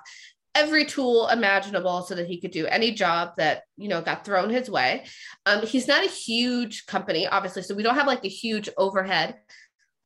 [0.56, 4.50] every tool imaginable so that he could do any job that you know got thrown
[4.50, 5.06] his way.
[5.46, 9.36] Um, he's not a huge company obviously so we don't have like a huge overhead.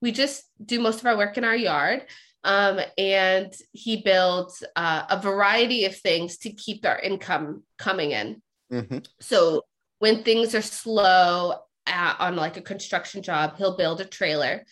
[0.01, 2.05] We just do most of our work in our yard
[2.43, 8.41] um, and he builds uh, a variety of things to keep our income coming in
[8.71, 8.99] mm-hmm.
[9.19, 9.63] so
[9.99, 11.55] when things are slow
[11.87, 14.63] at, on like a construction job he'll build a trailer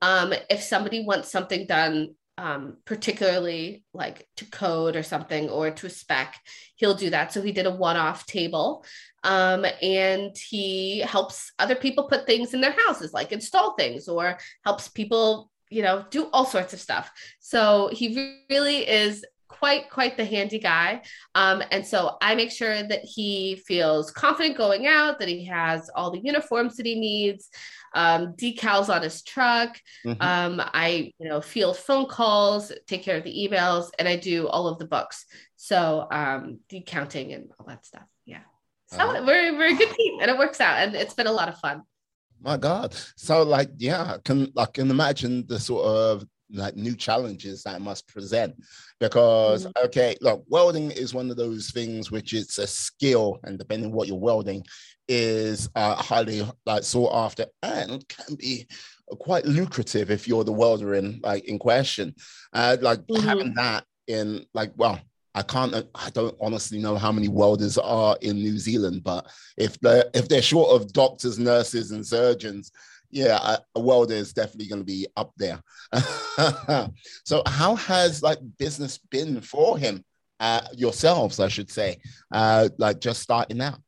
[0.00, 5.86] um, if somebody wants something done um, particularly like to code or something or to
[5.88, 6.38] a spec,
[6.76, 7.32] he'll do that.
[7.32, 8.84] So he did a one off table
[9.24, 14.38] um, and he helps other people put things in their houses, like install things or
[14.64, 17.10] helps people, you know, do all sorts of stuff.
[17.40, 21.02] So he really is quite quite the handy guy
[21.34, 25.90] um, and so i make sure that he feels confident going out that he has
[25.96, 27.48] all the uniforms that he needs
[27.94, 29.80] um, decals on his truck.
[30.04, 30.22] Mm-hmm.
[30.22, 34.48] Um, I, you know, field phone calls, take care of the emails, and I do
[34.48, 35.24] all of the books.
[35.56, 38.04] So um, the counting and all that stuff.
[38.24, 38.40] Yeah.
[38.88, 39.24] So uh-huh.
[39.26, 41.58] we're we're a good team, and it works out, and it's been a lot of
[41.58, 41.82] fun.
[42.40, 42.94] My God.
[43.16, 48.08] So like, yeah, can I can imagine the sort of like new challenges that must
[48.08, 48.54] present
[49.00, 49.84] because mm-hmm.
[49.84, 54.08] okay look welding is one of those things which it's a skill and depending what
[54.08, 54.64] you're welding
[55.08, 58.66] is uh, highly like sought after and can be
[59.16, 62.14] quite lucrative if you're the welder in like in question.
[62.52, 63.26] Uh, like mm-hmm.
[63.26, 65.00] having that in like well,
[65.38, 69.78] I can't I don't honestly know how many welders are in New Zealand, but if
[69.80, 72.72] they're if they're short of doctors, nurses, and surgeons,
[73.10, 75.62] yeah, a, welder is definitely going to be up there.
[77.24, 80.04] so how has like business been for him?
[80.40, 81.98] Uh, yourselves, I should say,
[82.32, 83.80] uh, like just starting out.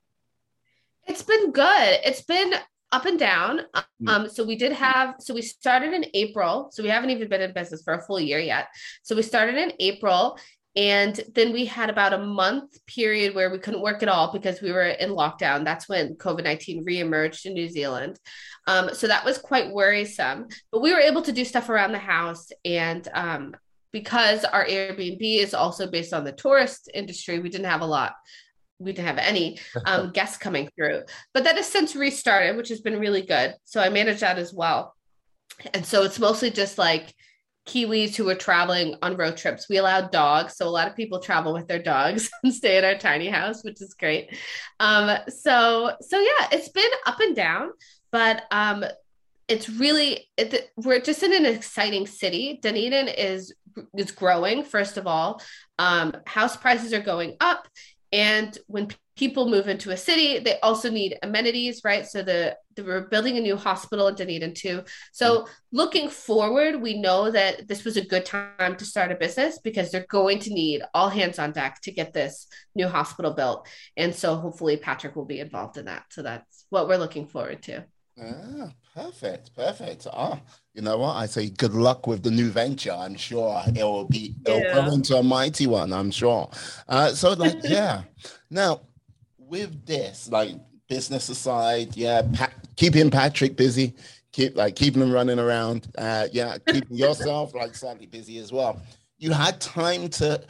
[1.06, 1.98] It's been good.
[2.04, 2.54] It's been
[2.92, 3.60] up and down.
[4.02, 4.08] Mm.
[4.08, 6.70] Um, so we did have, so we started in April.
[6.72, 8.66] So we haven't even been in business for a full year yet.
[9.02, 10.38] So we started in April.
[10.76, 14.62] And then we had about a month period where we couldn't work at all because
[14.62, 15.64] we were in lockdown.
[15.64, 18.18] That's when COVID 19 reemerged in New Zealand.
[18.66, 20.46] Um, so that was quite worrisome.
[20.70, 22.50] But we were able to do stuff around the house.
[22.64, 23.56] And um,
[23.92, 28.12] because our Airbnb is also based on the tourist industry, we didn't have a lot
[28.80, 31.02] we didn't have any um, guests coming through.
[31.32, 33.54] But that has since restarted, which has been really good.
[33.64, 34.96] So I manage that as well.
[35.74, 37.14] And so it's mostly just like
[37.70, 39.68] Kiwis who are traveling on road trips.
[39.68, 40.56] We allow dogs.
[40.56, 43.62] So a lot of people travel with their dogs and stay at our tiny house,
[43.62, 44.36] which is great.
[44.80, 47.70] Um, so, so yeah, it's been up and down,
[48.10, 48.84] but um,
[49.46, 52.58] it's really, it, we're just in an exciting city.
[52.60, 53.54] Dunedin is
[53.96, 55.40] is growing first of all
[55.78, 57.68] um, house prices are going up
[58.12, 62.06] and when people move into a city, they also need amenities, right?
[62.06, 64.82] So the, the we're building a new hospital in Dunedin too.
[65.12, 69.58] So looking forward, we know that this was a good time to start a business
[69.58, 73.68] because they're going to need all hands on deck to get this new hospital built.
[73.96, 76.04] And so hopefully Patrick will be involved in that.
[76.10, 77.84] So that's what we're looking forward to.
[78.18, 80.06] Ah, Perfect, perfect.
[80.12, 80.40] Ah,
[80.74, 81.14] you know what?
[81.14, 82.92] I say good luck with the new venture.
[82.92, 85.92] I'm sure it will be it'll grow into a mighty one.
[85.92, 86.50] I'm sure.
[86.88, 88.02] Uh, so like, yeah.
[88.50, 88.80] Now,
[89.38, 90.56] with this, like
[90.88, 93.94] business aside, yeah, pa- keeping Patrick busy,
[94.32, 95.86] keep like keeping him running around.
[95.96, 98.80] Uh, yeah, keeping yourself like slightly busy as well.
[99.18, 100.42] You had time to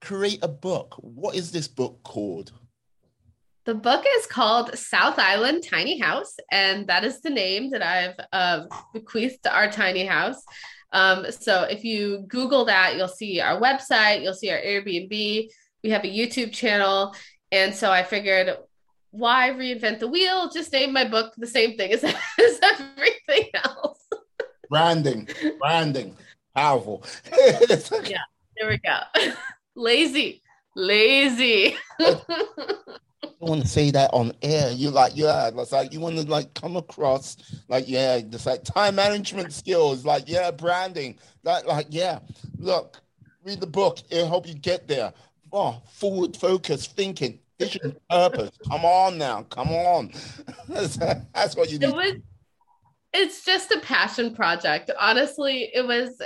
[0.00, 0.94] create a book.
[0.98, 2.52] What is this book called?
[3.64, 8.16] The book is called South Island Tiny House, and that is the name that I've
[8.32, 10.42] uh, bequeathed to our tiny house.
[10.92, 15.48] Um, so if you Google that, you'll see our website, you'll see our Airbnb.
[15.84, 17.14] We have a YouTube channel,
[17.52, 18.56] and so I figured,
[19.12, 20.50] why reinvent the wheel?
[20.52, 24.08] Just name my book the same thing as, as everything else.
[24.70, 25.28] Branding,
[25.60, 26.16] branding,
[26.56, 27.04] powerful.
[27.30, 28.18] Yeah,
[28.58, 28.98] there we go.
[29.76, 30.42] lazy,
[30.74, 31.76] lazy.
[33.24, 34.70] I want to say that on air.
[34.72, 37.36] You're like, yeah, it's like you want to like come across
[37.68, 42.20] like, yeah, just like time management skills, like, yeah, branding, like, like, yeah.
[42.58, 43.00] Look,
[43.44, 43.98] read the book.
[44.10, 45.12] It'll help you get there.
[45.52, 48.50] Oh, forward focus, thinking, vision, purpose.
[48.68, 50.12] Come on now, come on.
[50.68, 50.96] that's,
[51.34, 51.94] that's what you it need.
[51.94, 52.12] was
[53.14, 56.20] it's just a passion project honestly it was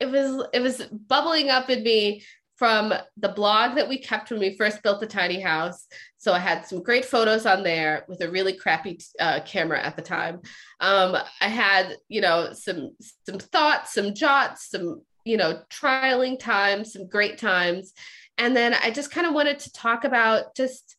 [0.00, 2.22] it was it was bubbling up in me
[2.56, 5.86] from the blog that we kept when we first built the tiny house
[6.24, 9.94] so i had some great photos on there with a really crappy uh, camera at
[9.94, 10.40] the time.
[10.80, 12.96] Um, i had you know some
[13.26, 17.92] some thoughts some jots some you know trialing times some great times.
[18.38, 20.96] And then i just kind of wanted to talk about just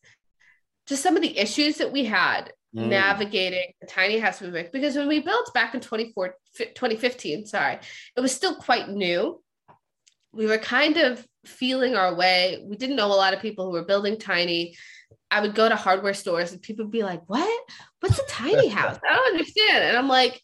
[0.86, 2.88] just some of the issues that we had Mm.
[2.88, 4.70] navigating the tiny house movement.
[4.70, 7.78] Because when we built back in 24 2015 sorry
[8.16, 9.42] it was still quite new.
[10.32, 12.62] We were kind of feeling our way.
[12.68, 14.76] We didn't know a lot of people who were building tiny
[15.30, 17.64] i would go to hardware stores and people would be like what
[18.00, 20.42] what's a tiny house i don't understand and i'm like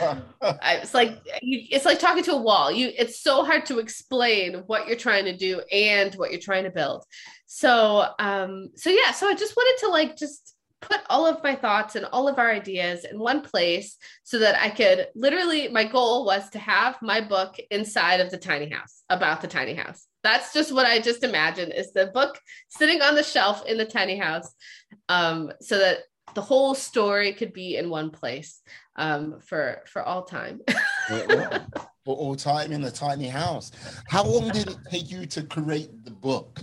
[0.00, 2.70] I, it's like you, it's like talking to a wall.
[2.70, 6.64] You it's so hard to explain what you're trying to do and what you're trying
[6.64, 7.04] to build.
[7.46, 10.53] So um so yeah, so I just wanted to like just
[10.88, 14.60] put all of my thoughts and all of our ideas in one place so that
[14.60, 19.02] I could literally my goal was to have my book inside of the tiny house
[19.08, 20.06] about the tiny house.
[20.22, 23.84] That's just what I just imagined is the book sitting on the shelf in the
[23.84, 24.54] tiny house
[25.08, 25.98] um so that
[26.34, 28.60] the whole story could be in one place
[28.96, 30.60] um, for for all time.
[32.04, 33.72] For all time in the tiny house.
[34.08, 36.60] How long did it take you to create the book?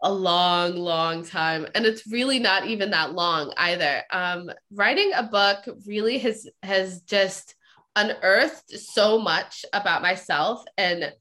[0.00, 4.02] A long, long time, and it's really not even that long either.
[4.10, 7.54] Um, writing a book really has has just
[7.96, 11.12] unearthed so much about myself and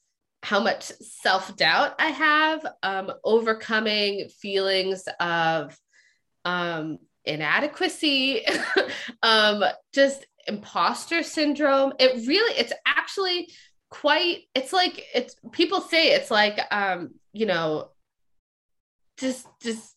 [0.44, 5.78] how much self doubt I have, um, overcoming feelings of
[6.46, 8.46] um, inadequacy,
[9.24, 9.64] um,
[9.94, 11.94] just imposter syndrome.
[12.00, 13.50] It really, it's actually
[13.90, 17.90] quite, it's like, it's people say it's like, um, you know,
[19.18, 19.96] just, just,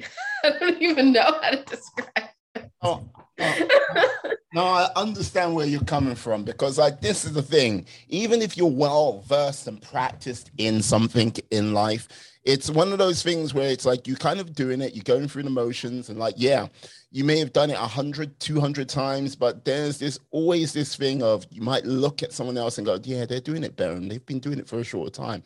[0.44, 2.28] I don't even know how to describe.
[2.82, 3.08] Oh,
[3.40, 3.68] oh.
[4.54, 7.84] No, I understand where you're coming from because like this is the thing.
[8.08, 12.08] Even if you're well versed and practiced in something in life,
[12.44, 15.28] it's one of those things where it's like you're kind of doing it, you're going
[15.28, 16.68] through the motions and like, yeah,
[17.10, 21.46] you may have done it 100, 200 times, but there's this always this thing of
[21.50, 24.24] you might look at someone else and go, yeah, they're doing it better and they've
[24.24, 25.42] been doing it for a short time.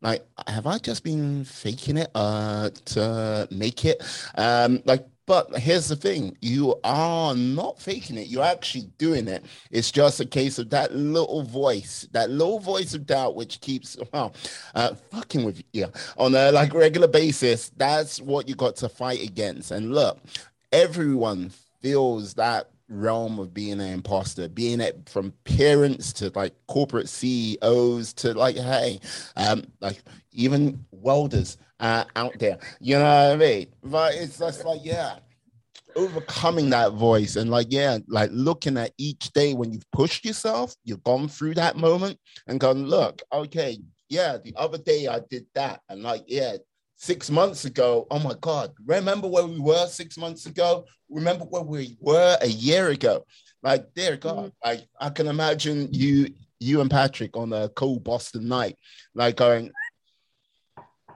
[0.00, 4.02] Like, have I just been faking it uh, to make it?
[4.36, 9.44] Um, like, but here's the thing you are not faking it, you're actually doing it.
[9.70, 13.98] It's just a case of that little voice, that little voice of doubt, which keeps
[14.12, 14.34] well,
[14.74, 17.70] uh, fucking with you on a like regular basis.
[17.76, 19.70] That's what you got to fight against.
[19.70, 20.18] And look,
[20.72, 21.50] everyone
[21.82, 28.12] feels that realm of being an imposter, being it from parents to like corporate CEOs
[28.14, 29.00] to like, hey,
[29.36, 32.58] um, like even welders uh, out there.
[32.80, 33.66] You know what I mean?
[33.82, 35.16] But it's just like, yeah,
[35.96, 40.74] overcoming that voice and like, yeah, like looking at each day when you've pushed yourself,
[40.84, 43.78] you've gone through that moment and gone, look, okay,
[44.08, 45.80] yeah, the other day I did that.
[45.88, 46.56] And like, yeah,
[46.98, 50.84] six months ago, oh my God, remember where we were six months ago?
[51.08, 53.24] Remember where we were a year ago?
[53.62, 58.48] Like, dear God, like I can imagine you, you and Patrick on a cold Boston
[58.48, 58.76] night,
[59.14, 59.70] like going,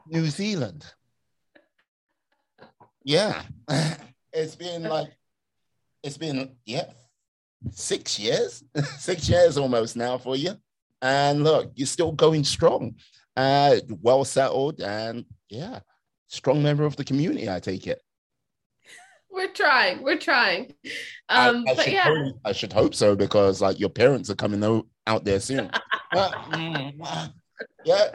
[0.07, 0.87] New Zealand.
[3.05, 3.43] Yeah.
[4.35, 5.11] It's been like,
[6.03, 6.87] it's been, yeah,
[7.70, 8.64] six years,
[8.99, 10.55] six years almost now for you.
[11.03, 12.95] And look, you're still going strong,
[13.37, 15.81] uh, well settled, and yeah,
[16.29, 18.01] strong member of the community, I take it.
[19.31, 20.03] we're trying.
[20.03, 20.73] We're trying.
[21.29, 24.35] Um, I, I but yeah, hope, I should hope so because like your parents are
[24.35, 25.71] coming out, out there soon.
[27.85, 28.15] yeah.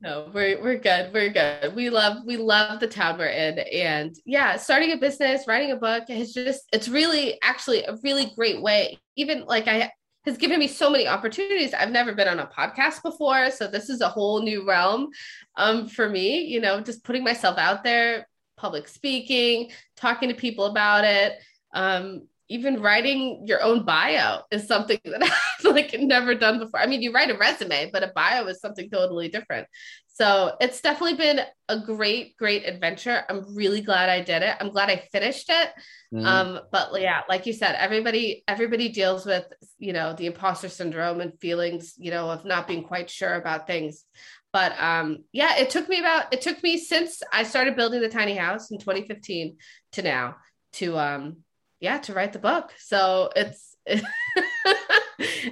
[0.00, 1.12] No, we're we're good.
[1.14, 1.74] We're good.
[1.74, 5.76] We love we love the town we're in, and yeah, starting a business, writing a
[5.76, 8.98] book is just it's really actually a really great way.
[9.16, 9.90] Even like I
[10.24, 11.74] has given me so many opportunities.
[11.74, 15.10] I've never been on a podcast before, so this is a whole new realm
[15.56, 16.44] um, for me.
[16.44, 21.38] You know, just putting myself out there, public speaking, talking to people about it.
[21.72, 26.80] Um, even writing your own bio is something that I've like never done before.
[26.80, 29.66] I mean, you write a resume, but a bio is something totally different.
[30.14, 33.24] So it's definitely been a great, great adventure.
[33.28, 34.56] I'm really glad I did it.
[34.60, 35.70] I'm glad I finished it.
[36.12, 36.24] Mm.
[36.24, 39.44] Um, but yeah, like you said, everybody, everybody deals with,
[39.76, 43.66] you know, the imposter syndrome and feelings, you know, of not being quite sure about
[43.66, 44.04] things.
[44.52, 48.08] But um, yeah, it took me about, it took me since I started building the
[48.08, 49.56] tiny house in 2015
[49.92, 50.36] to now
[50.74, 51.38] to, um,
[51.80, 52.72] yeah, to write the book.
[52.78, 54.00] So it's, I,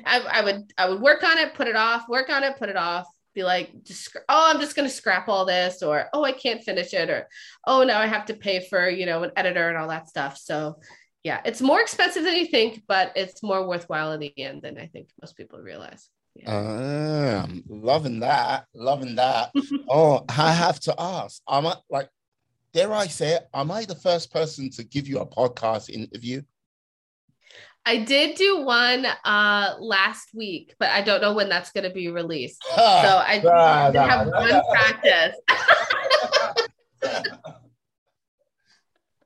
[0.07, 2.77] I would, I would work on it, put it off, work on it, put it
[2.77, 6.33] off be like just oh i'm just going to scrap all this or oh i
[6.33, 7.29] can't finish it or
[7.67, 10.37] oh now i have to pay for you know an editor and all that stuff.
[10.39, 10.79] So
[11.23, 14.79] yeah it's more expensive than you think but it's more worthwhile in the end than
[14.79, 16.09] i think most people realize.
[16.35, 17.43] Yeah.
[17.45, 19.53] um, loving that loving that.
[19.89, 22.09] Oh i have to ask am i like
[22.73, 26.41] dare i say it am i the first person to give you a podcast interview
[27.85, 31.91] I did do one uh last week, but I don't know when that's going to
[31.91, 32.63] be released.
[32.75, 35.37] so I nah, nah, have nah, one practice.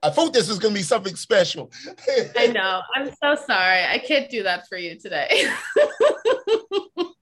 [0.03, 1.71] I thought this was going to be something special.
[2.39, 2.81] I know.
[2.95, 3.85] I'm so sorry.
[3.85, 5.51] I can't do that for you today.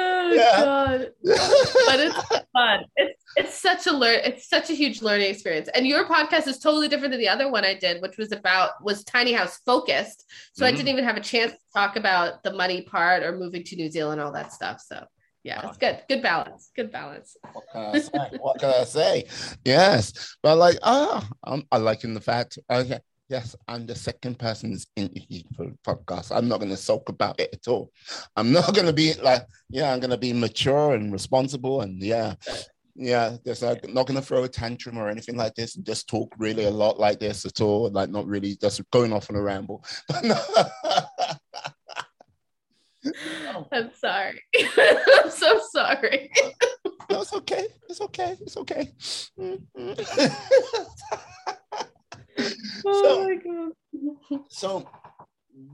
[0.00, 0.64] Oh yeah.
[0.64, 1.00] god!
[1.22, 2.84] but it's fun.
[2.96, 4.20] It's it's such a learn.
[4.24, 5.68] It's such a huge learning experience.
[5.74, 8.82] And your podcast is totally different than the other one I did, which was about
[8.82, 10.24] was tiny house focused.
[10.54, 10.74] So mm-hmm.
[10.74, 13.76] I didn't even have a chance to talk about the money part or moving to
[13.76, 14.82] New Zealand, all that stuff.
[14.84, 15.04] So
[15.42, 16.02] yeah, it's good.
[16.08, 16.70] Good balance.
[16.76, 17.36] Good balance.
[17.52, 18.38] What can I say?
[18.38, 19.24] what can I say?
[19.64, 22.58] Yes, but like, ah, oh, I'm I liking the fact.
[22.70, 26.36] Okay, Yes, I'm the second person that's interviewed for the podcast.
[26.36, 27.92] I'm not going to sulk about it at all.
[28.34, 31.82] I'm not going to be like, yeah, I'm going to be mature and responsible.
[31.82, 32.34] And yeah,
[32.96, 35.76] yeah, just like not going to throw a tantrum or anything like this.
[35.76, 37.88] And Just talk really a lot like this at all.
[37.88, 39.84] Like, not really just going off on a ramble.
[40.08, 40.36] But no.
[43.72, 44.42] I'm sorry.
[44.76, 46.32] I'm so sorry.
[47.08, 47.68] no, it's okay.
[47.88, 48.36] It's okay.
[48.40, 48.90] It's okay.
[49.38, 51.54] Mm-hmm.
[52.86, 53.40] Oh
[53.88, 54.88] so, so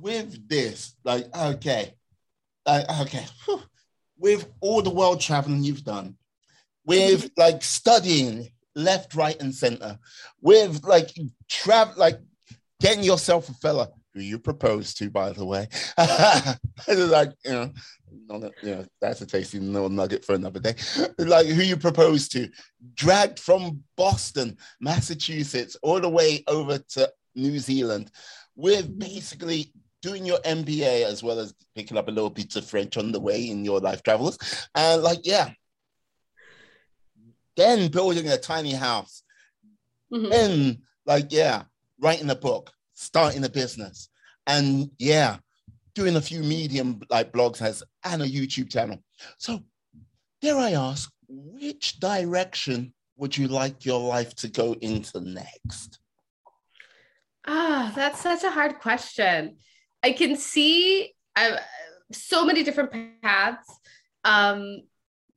[0.01, 1.95] with this, like, okay,
[2.67, 3.63] like, okay, whew,
[4.19, 6.17] with all the world traveling you've done,
[6.85, 7.41] with mm-hmm.
[7.41, 9.99] like studying left, right, and center,
[10.41, 11.11] with like
[11.49, 12.19] travel, like
[12.81, 15.69] getting yourself a fella who you proposed to, by the way,
[16.89, 17.73] like you know,
[18.29, 20.75] know, that's a tasty little nugget for another day.
[21.19, 22.49] Like who you propose to,
[22.95, 28.11] dragged from Boston, Massachusetts, all the way over to New Zealand,
[28.55, 32.97] with basically doing your MBA as well as picking up a little bit of French
[32.97, 34.39] on the way in your life travels.
[34.75, 35.51] And like, yeah.
[37.57, 39.23] Then building a tiny house.
[40.13, 40.31] Mm-hmm.
[40.31, 41.65] Then, like, yeah,
[42.01, 44.09] writing a book, starting a business.
[44.47, 45.39] And yeah,
[45.97, 49.03] doing a few medium like blogs has and a YouTube channel.
[49.39, 49.61] So
[50.43, 55.99] dare I ask, which direction would you like your life to go into next?
[57.49, 59.57] Ah, oh, that's such a hard question.
[60.03, 61.61] I can see I've,
[62.13, 62.93] so many different
[63.23, 63.67] paths.
[64.23, 64.83] Um,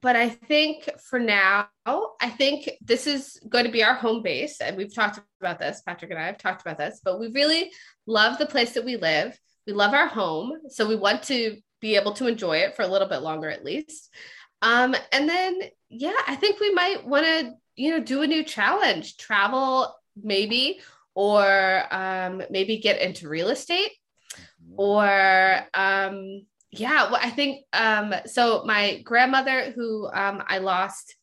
[0.01, 4.60] but I think for now, I think this is going to be our home base.
[4.62, 7.72] And we've talked about this, Patrick and I have talked about this, but we really
[8.07, 9.38] love the place that we live
[9.70, 12.88] we love our home so we want to be able to enjoy it for a
[12.88, 14.11] little bit longer at least.
[14.63, 18.43] Um, and then yeah i think we might want to you know do a new
[18.43, 20.82] challenge travel maybe
[21.13, 23.91] or um, maybe get into real estate.
[24.76, 25.03] Or
[25.74, 31.15] um, yeah well, i think um, so my grandmother who um, i lost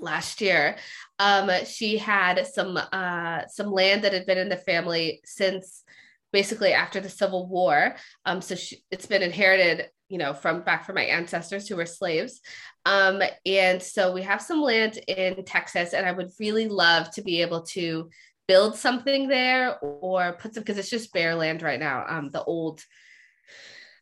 [0.00, 0.76] last year
[1.20, 5.84] um, she had some uh, some land that had been in the family since
[6.32, 7.96] basically after the Civil War.
[8.24, 11.86] Um, so she, it's been inherited, you know, from back from my ancestors who were
[11.86, 12.40] slaves.
[12.84, 17.22] Um, and so we have some land in Texas, and I would really love to
[17.22, 18.10] be able to
[18.48, 22.04] build something there or put some because it's just bare land right now.
[22.08, 22.80] Um, the old,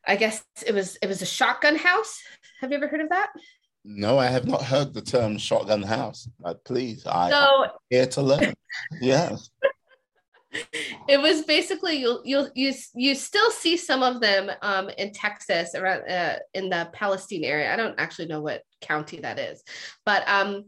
[0.06, 2.20] I guess it was it was a shotgun house.
[2.60, 3.30] Have you ever heard of that?
[3.84, 6.28] No, I have not heard the term shotgun house.
[6.40, 8.54] But please, I So am here to learn.
[9.00, 9.50] yes.
[11.08, 15.74] It was basically you'll you'll you you still see some of them um in Texas
[15.74, 17.72] around uh, in the Palestine area.
[17.72, 19.62] I don't actually know what county that is,
[20.04, 20.64] but um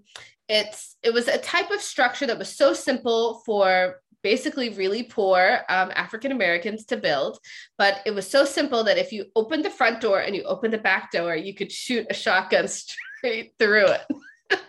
[0.49, 5.61] it's it was a type of structure that was so simple for basically really poor
[5.69, 7.39] um, African Americans to build,
[7.79, 10.73] but it was so simple that if you opened the front door and you opened
[10.73, 14.01] the back door, you could shoot a shotgun straight through it.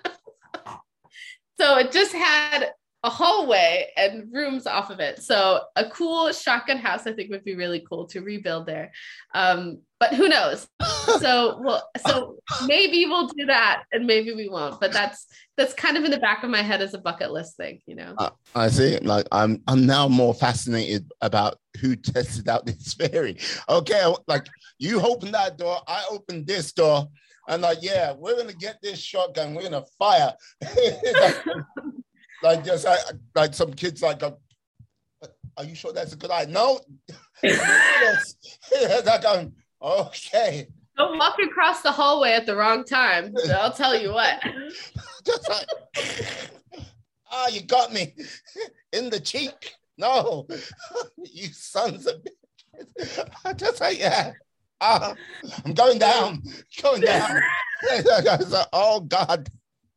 [1.59, 2.71] so it just had
[3.03, 5.21] a hallway and rooms off of it.
[5.21, 8.91] So a cool shotgun house, I think, would be really cool to rebuild there.
[9.33, 10.67] Um, but who knows?
[11.19, 12.35] So well, so
[12.65, 14.79] maybe we'll do that, and maybe we won't.
[14.79, 15.25] But that's
[15.55, 17.95] that's kind of in the back of my head as a bucket list thing, you
[17.95, 18.13] know.
[18.17, 18.97] Uh, I see.
[18.99, 23.37] Like I'm, I'm now more fascinated about who tested out this theory.
[23.69, 24.47] Okay, like
[24.79, 27.07] you opened that door, I opened this door,
[27.47, 30.33] and like, yeah, we're gonna get this shotgun, we're gonna fire.
[32.41, 32.99] like, just like,
[33.35, 34.31] like some kids like, uh,
[35.57, 36.53] are you sure that's a good idea?
[36.53, 36.79] No.
[39.05, 40.67] Like, um, okay.
[40.97, 43.33] Don't walk across the hallway at the wrong time.
[43.55, 44.41] I'll tell you what.
[45.23, 45.67] Just like,
[47.31, 48.15] ah, you got me
[48.91, 49.75] in the cheek.
[49.97, 50.47] No,
[51.17, 53.29] you sons of bitches.
[53.45, 54.33] I just like, yeah.
[54.79, 55.15] Ah,
[55.65, 56.43] I'm going down,
[56.81, 57.41] going down.
[57.89, 59.49] I oh God,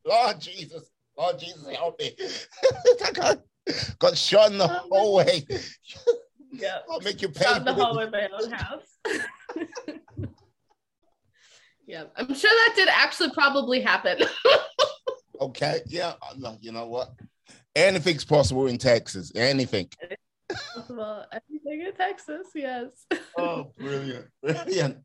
[0.06, 2.16] Lord Jesus, Lord Jesus, help me.
[3.04, 3.42] I got,
[3.98, 5.46] got shot in the hallway.
[6.52, 6.78] Yeah.
[6.90, 7.56] I'll make you pay.
[7.56, 8.98] In the hallway of my own house.
[11.86, 14.18] yeah, I'm sure that did actually probably happen.
[15.40, 17.12] Okay, yeah, uh, no, you know what?
[17.76, 19.30] Anything's possible in Texas.
[19.36, 19.88] Anything.
[20.90, 22.88] well, everything in Texas, yes.
[23.38, 24.98] Oh, brilliant, brilliant.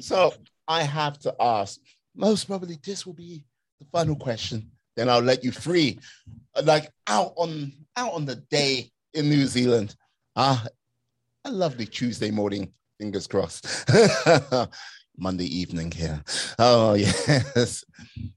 [0.00, 0.34] so
[0.66, 1.78] I have to ask.
[2.16, 3.44] Most probably, this will be
[3.80, 4.70] the final question.
[4.96, 5.98] Then I'll let you free.
[6.54, 9.96] Uh, Like out on out on the day in New Zealand.
[10.36, 10.64] Ah,
[11.44, 12.72] a lovely Tuesday morning.
[12.98, 13.66] Fingers crossed.
[15.18, 16.22] Monday evening here.
[16.58, 17.84] Oh yes.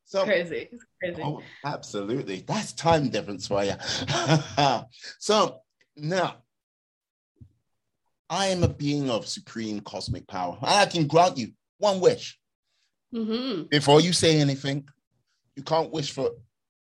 [0.06, 0.70] So crazy.
[0.72, 1.22] It's crazy.
[1.24, 2.44] Oh, absolutely.
[2.48, 3.74] That's time difference for you.
[5.20, 5.60] so
[5.96, 6.38] now,
[8.30, 10.58] I am a being of supreme cosmic power.
[10.62, 12.38] And I can grant you one wish.
[13.14, 14.88] hmm Before you say anything,
[15.56, 16.32] you can't wish for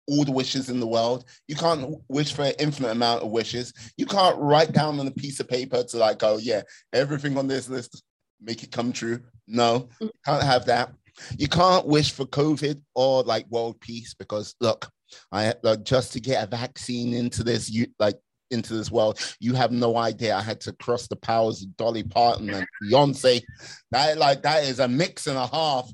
[0.08, 1.24] all the wishes in the world.
[1.48, 3.72] You can't wish for an infinite amount of wishes.
[3.96, 7.46] You can't write down on a piece of paper to like, oh yeah, everything on
[7.46, 8.02] this list,
[8.40, 9.20] make it come true.
[9.46, 10.92] No, you can't have that.
[11.38, 14.88] You can't wish for COVID or like world peace because look,
[15.30, 18.18] I like just to get a vaccine into this, you like
[18.50, 20.36] into this world, you have no idea.
[20.36, 23.42] I had to cross the powers of Dolly Parton and Beyonce.
[23.90, 25.90] That like that is a mix and a half.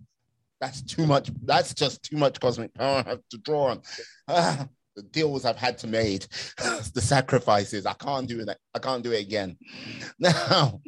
[0.61, 1.30] That's too much.
[1.44, 3.82] That's just too much cosmic power I have to draw on.
[4.26, 6.26] Ah, the deals I've had to make,
[6.59, 7.86] the sacrifices.
[7.86, 8.59] I can't do that.
[8.74, 9.56] I can't do it again.
[10.18, 10.80] Now,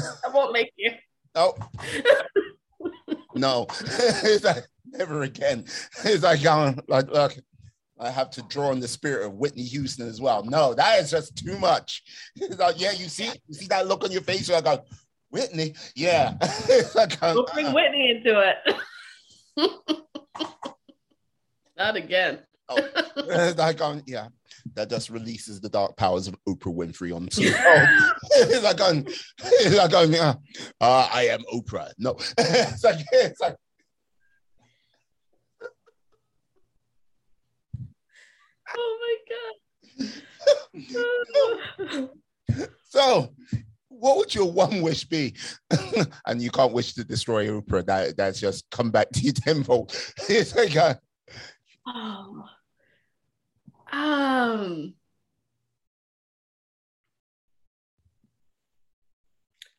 [0.00, 0.92] I won't make you.
[1.34, 1.54] no,
[3.34, 5.64] no, it's like never again.
[6.04, 7.36] It's like going like look.
[7.98, 10.44] I have to draw on the spirit of Whitney Houston as well.
[10.44, 12.02] No, that is just too much.
[12.36, 14.50] It's like, yeah, you see, you see that look on your face.
[14.50, 14.84] You're like,
[15.30, 16.34] Whitney, yeah.
[16.68, 18.76] It's like, uh, We'll bring Whitney into it.
[21.76, 22.40] Not again.
[22.68, 22.88] Oh,
[23.56, 24.28] like, um, yeah,
[24.74, 27.28] that just releases the dark powers of Oprah Winfrey on.
[27.38, 28.12] Oh,
[28.48, 29.04] it's like, um,
[29.38, 30.34] it's like, um, yeah,
[30.80, 31.92] uh, I am Oprah.
[31.98, 33.56] No, it's like, it's like,
[38.78, 39.16] Oh my
[41.94, 42.08] god.
[42.84, 43.32] so.
[43.98, 45.34] What would your one wish be?
[46.26, 47.84] and you can't wish to destroy Oprah.
[47.86, 49.96] That that's just come back to you tenfold.
[50.28, 50.94] It's like, uh,
[51.86, 52.44] oh.
[53.92, 54.94] Um.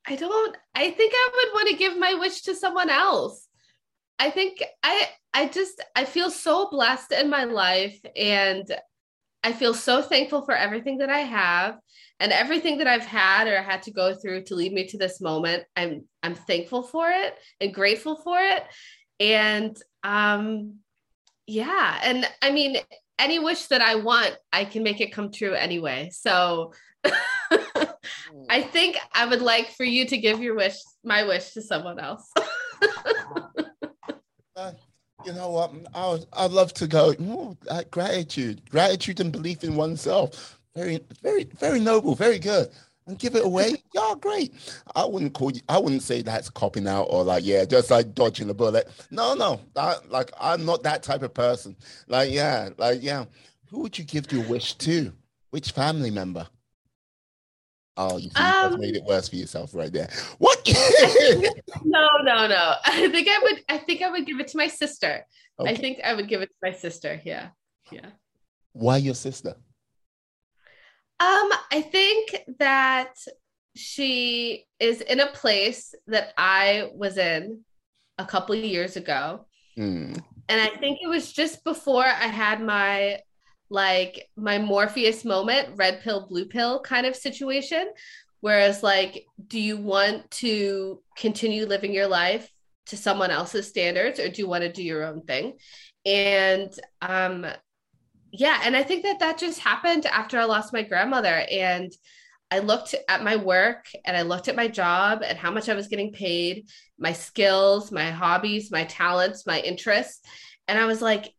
[0.10, 0.58] I don't.
[0.74, 3.48] I think I would want to give my wish to someone else.
[4.20, 5.10] I think I.
[5.34, 5.84] I just.
[5.96, 8.66] I feel so blessed in my life, and
[9.48, 11.78] I feel so thankful for everything that I have
[12.20, 15.22] and everything that I've had or had to go through to lead me to this
[15.22, 15.64] moment.
[15.74, 16.04] I'm.
[16.22, 18.64] I'm thankful for it and grateful for it,
[19.22, 20.80] and um,
[21.46, 21.98] yeah.
[22.04, 22.76] And I mean,
[23.18, 26.10] any wish that I want, I can make it come true anyway.
[26.12, 26.74] So
[28.50, 30.76] I think I would like for you to give your wish,
[31.06, 32.30] my wish to someone else.
[34.58, 34.72] Uh,
[35.28, 35.72] you know what?
[35.94, 37.14] I would, I'd love to go.
[37.22, 37.58] "Ooh,
[37.92, 40.58] gratitude, gratitude, and belief in oneself.
[40.76, 42.16] Very, very, very noble.
[42.16, 42.70] Very good.
[43.08, 43.76] and give it away.
[43.94, 44.54] yeah, great.
[44.96, 45.62] I wouldn't call you.
[45.70, 48.88] I wouldn't say that's copping out or like yeah, just like dodging a bullet.
[49.12, 49.62] No, no.
[49.76, 51.76] That, like I'm not that type of person.
[52.08, 53.26] Like yeah, like yeah.
[53.70, 55.14] Who would you give your wish to?
[55.52, 56.12] Which family
[57.98, 60.08] Oh, you um, made it worse for yourself right there.
[60.38, 60.60] What?
[61.84, 62.76] no, no, no.
[62.86, 63.64] I think I would.
[63.68, 65.26] I think I would give it to my sister.
[65.60, 65.72] Okay.
[65.72, 67.20] I think I would give it to my sister.
[67.26, 67.50] Yeah,
[67.92, 68.12] yeah.
[68.74, 69.56] Why your sister?
[71.20, 73.16] Um, I think that
[73.76, 77.62] she is in a place that I was in
[78.20, 79.48] a couple of years ago.
[79.78, 80.22] Mm.
[80.50, 83.22] And I think it was just before I had my
[83.70, 87.88] like my Morpheus moment, red pill, blue pill kind of situation.
[88.40, 92.52] Whereas, like, do you want to continue living your life
[92.88, 95.58] to someone else's standards or do you want to do your own thing?
[96.06, 96.72] And
[97.02, 97.46] um,
[98.32, 101.46] yeah, and I think that that just happened after I lost my grandmother.
[101.52, 101.92] And
[102.50, 105.74] I looked at my work and I looked at my job and how much I
[105.74, 106.68] was getting paid,
[106.98, 110.22] my skills, my hobbies, my talents, my interests.
[110.68, 111.34] And I was like,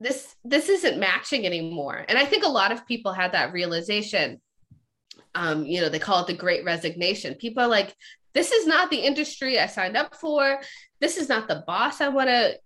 [0.00, 2.04] this this isn't matching anymore.
[2.08, 4.40] And i think a lot of people had that realization
[5.34, 7.34] um you know they call it the great resignation.
[7.34, 7.94] People are like
[8.32, 10.60] this is not the industry i signed up for.
[11.00, 12.58] This is not the boss i want to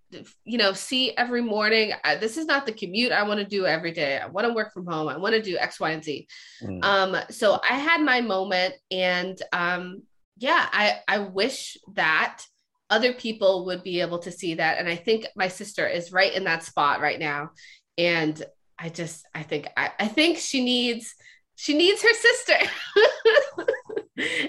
[0.45, 1.93] you know see every morning.
[2.05, 4.19] I, this is not the commute i want to do every day.
[4.19, 5.09] I want to work from home.
[5.09, 6.29] I want to do x y and z.
[6.63, 6.85] Mm.
[6.85, 10.03] um so i had my moment and um
[10.39, 12.43] yeah i i wish that
[12.91, 14.79] other people would be able to see that.
[14.79, 17.51] And i think my sister is right in that spot right now.
[17.99, 18.43] And
[18.79, 21.15] i just i think i, I think she needs
[21.57, 22.59] she needs her sister.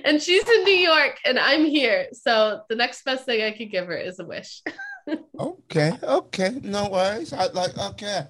[0.06, 2.07] And she's in new york and i'm here.
[2.14, 4.62] So the next best thing i could give her is a wish.
[5.40, 6.60] Okay okay.
[6.64, 7.32] No worries.
[7.32, 8.26] I like okay.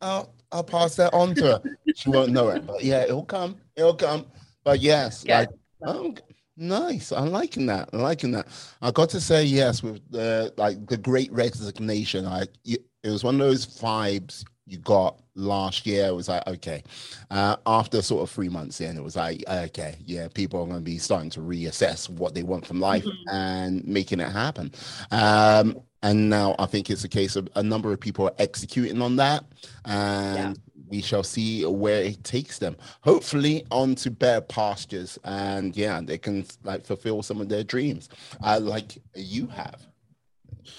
[0.00, 1.62] I'll i'll pass that on to her.
[1.94, 3.56] She won't know it but yeah it'll come.
[3.76, 4.26] It'll come.
[4.64, 5.40] But yes yeah.
[5.40, 5.48] like
[5.86, 6.14] um,
[6.56, 7.10] Nice.
[7.10, 7.90] I'm liking that.
[7.92, 8.46] I'm liking that.
[8.80, 12.26] I got to say yes with the like the great resignation.
[12.26, 16.06] I it was one of those vibes you got last year.
[16.06, 16.84] It was like okay,
[17.30, 20.78] uh, after sort of three months in, it was like okay, yeah, people are going
[20.78, 23.34] to be starting to reassess what they want from life mm-hmm.
[23.34, 24.72] and making it happen.
[25.10, 29.02] Um, and now I think it's a case of a number of people are executing
[29.02, 29.44] on that,
[29.84, 30.58] and
[30.94, 32.76] we shall see where it takes them.
[33.00, 38.08] Hopefully, onto better pastures, and yeah, they can like fulfill some of their dreams,
[38.44, 39.84] uh, like you have.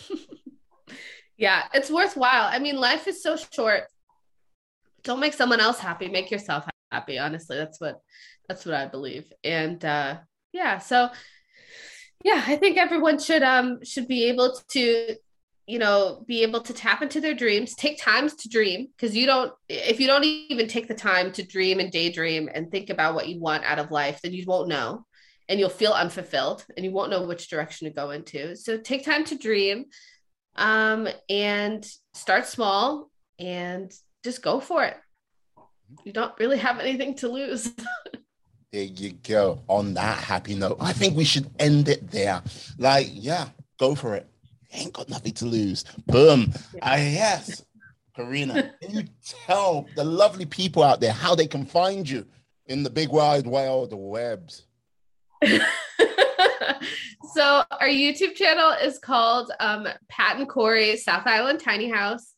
[1.37, 2.47] yeah, it's worthwhile.
[2.49, 3.83] I mean, life is so short.
[5.03, 6.07] Don't make someone else happy.
[6.07, 7.19] Make yourself happy.
[7.19, 7.99] Honestly, that's what
[8.47, 9.25] that's what I believe.
[9.43, 10.19] And uh,
[10.53, 11.09] yeah, so
[12.23, 15.17] yeah, I think everyone should um should be able to
[15.67, 19.25] you know be able to tap into their dreams take times to dream because you
[19.25, 23.15] don't if you don't even take the time to dream and daydream and think about
[23.15, 25.05] what you want out of life then you won't know
[25.49, 29.03] and you'll feel unfulfilled and you won't know which direction to go into so take
[29.03, 29.85] time to dream
[30.55, 33.09] um, and start small
[33.39, 33.91] and
[34.23, 34.97] just go for it.
[36.03, 37.71] You don't really have anything to lose.
[38.71, 39.61] There you go.
[39.69, 42.43] On that happy note i think we should end it there.
[42.77, 43.47] Like yeah
[43.79, 44.27] go for it
[44.75, 45.83] ain't got nothing to lose.
[46.07, 46.53] Boom.
[46.81, 47.63] Ah, yes.
[48.15, 49.03] Karina, can you
[49.45, 52.25] tell the lovely people out there how they can find you
[52.67, 54.65] in the big wide world of webs?
[57.33, 62.33] so our YouTube channel is called um, Pat and Cori South Island Tiny House.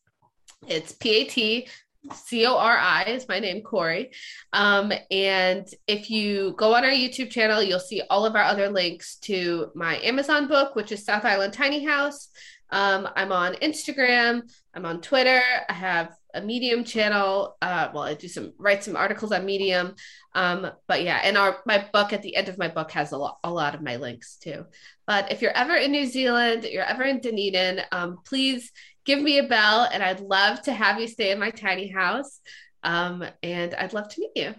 [0.66, 1.68] It's P A T
[2.12, 4.10] C O R I is my name, Cori.
[4.52, 8.68] Um, and if you go on our YouTube channel, you'll see all of our other
[8.70, 12.28] links to my Amazon book, which is South Island Tiny House.
[12.70, 14.42] Um, I'm on Instagram,
[14.74, 17.56] I'm on Twitter, I have a Medium channel.
[17.62, 19.94] Uh, well, I do some write some articles on Medium.
[20.34, 23.16] Um, but yeah, and our my book at the end of my book has a
[23.16, 24.66] lot a lot of my links too.
[25.06, 28.70] But if you're ever in New Zealand, you're ever in Dunedin, um, please
[29.08, 32.40] give me a bell and I'd love to have you stay in my tiny house.
[32.84, 34.54] Um, and I'd love to meet you.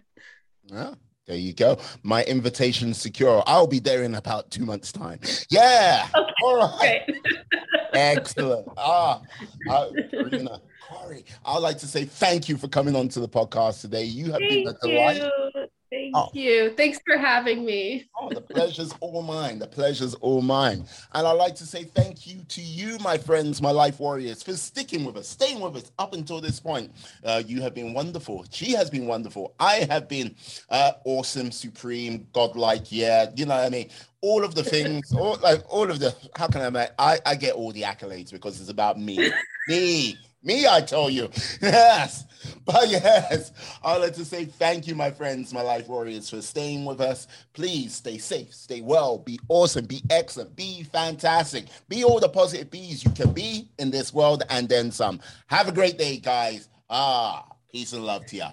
[0.65, 0.95] Yeah.
[1.27, 1.77] There you go.
[2.01, 3.43] My invitation secure.
[3.45, 5.19] I'll be there in about two months' time.
[5.51, 6.07] Yeah.
[6.17, 7.01] Okay, All right.
[7.93, 8.67] Excellent.
[8.75, 9.21] Ah,
[9.69, 10.59] uh, Karina,
[10.89, 14.05] Cori, I'd like to say thank you for coming on to the podcast today.
[14.05, 15.21] You have thank been a delight.
[15.21, 15.68] You.
[16.11, 16.29] Thank oh.
[16.33, 16.73] you.
[16.75, 18.09] Thanks for having me.
[18.19, 19.59] oh, the pleasure's all mine.
[19.59, 20.85] The pleasure's all mine.
[21.13, 24.53] And I'd like to say thank you to you, my friends, my life warriors, for
[24.53, 26.91] sticking with us, staying with us up until this point.
[27.23, 28.45] Uh, you have been wonderful.
[28.49, 29.53] She has been wonderful.
[29.59, 30.35] I have been
[30.69, 32.91] uh, awesome, supreme, godlike.
[32.91, 33.89] Yeah, you know what I mean?
[34.21, 37.35] All of the things, all like all of the, how can I make, I, I
[37.35, 39.31] get all the accolades because it's about me.
[39.67, 41.29] me Me, I tell you.
[41.61, 42.25] Yes.
[42.65, 43.51] But yes,
[43.83, 47.27] I'd like to say thank you, my friends, my life warriors, for staying with us.
[47.53, 52.71] Please stay safe, stay well, be awesome, be excellent, be fantastic, be all the positive
[52.71, 55.19] bees you can be in this world and then some.
[55.47, 56.69] Have a great day, guys.
[56.89, 58.45] Ah, peace and love to you.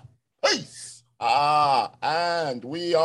[0.45, 1.05] Peace.
[1.21, 3.03] Ah, and we are.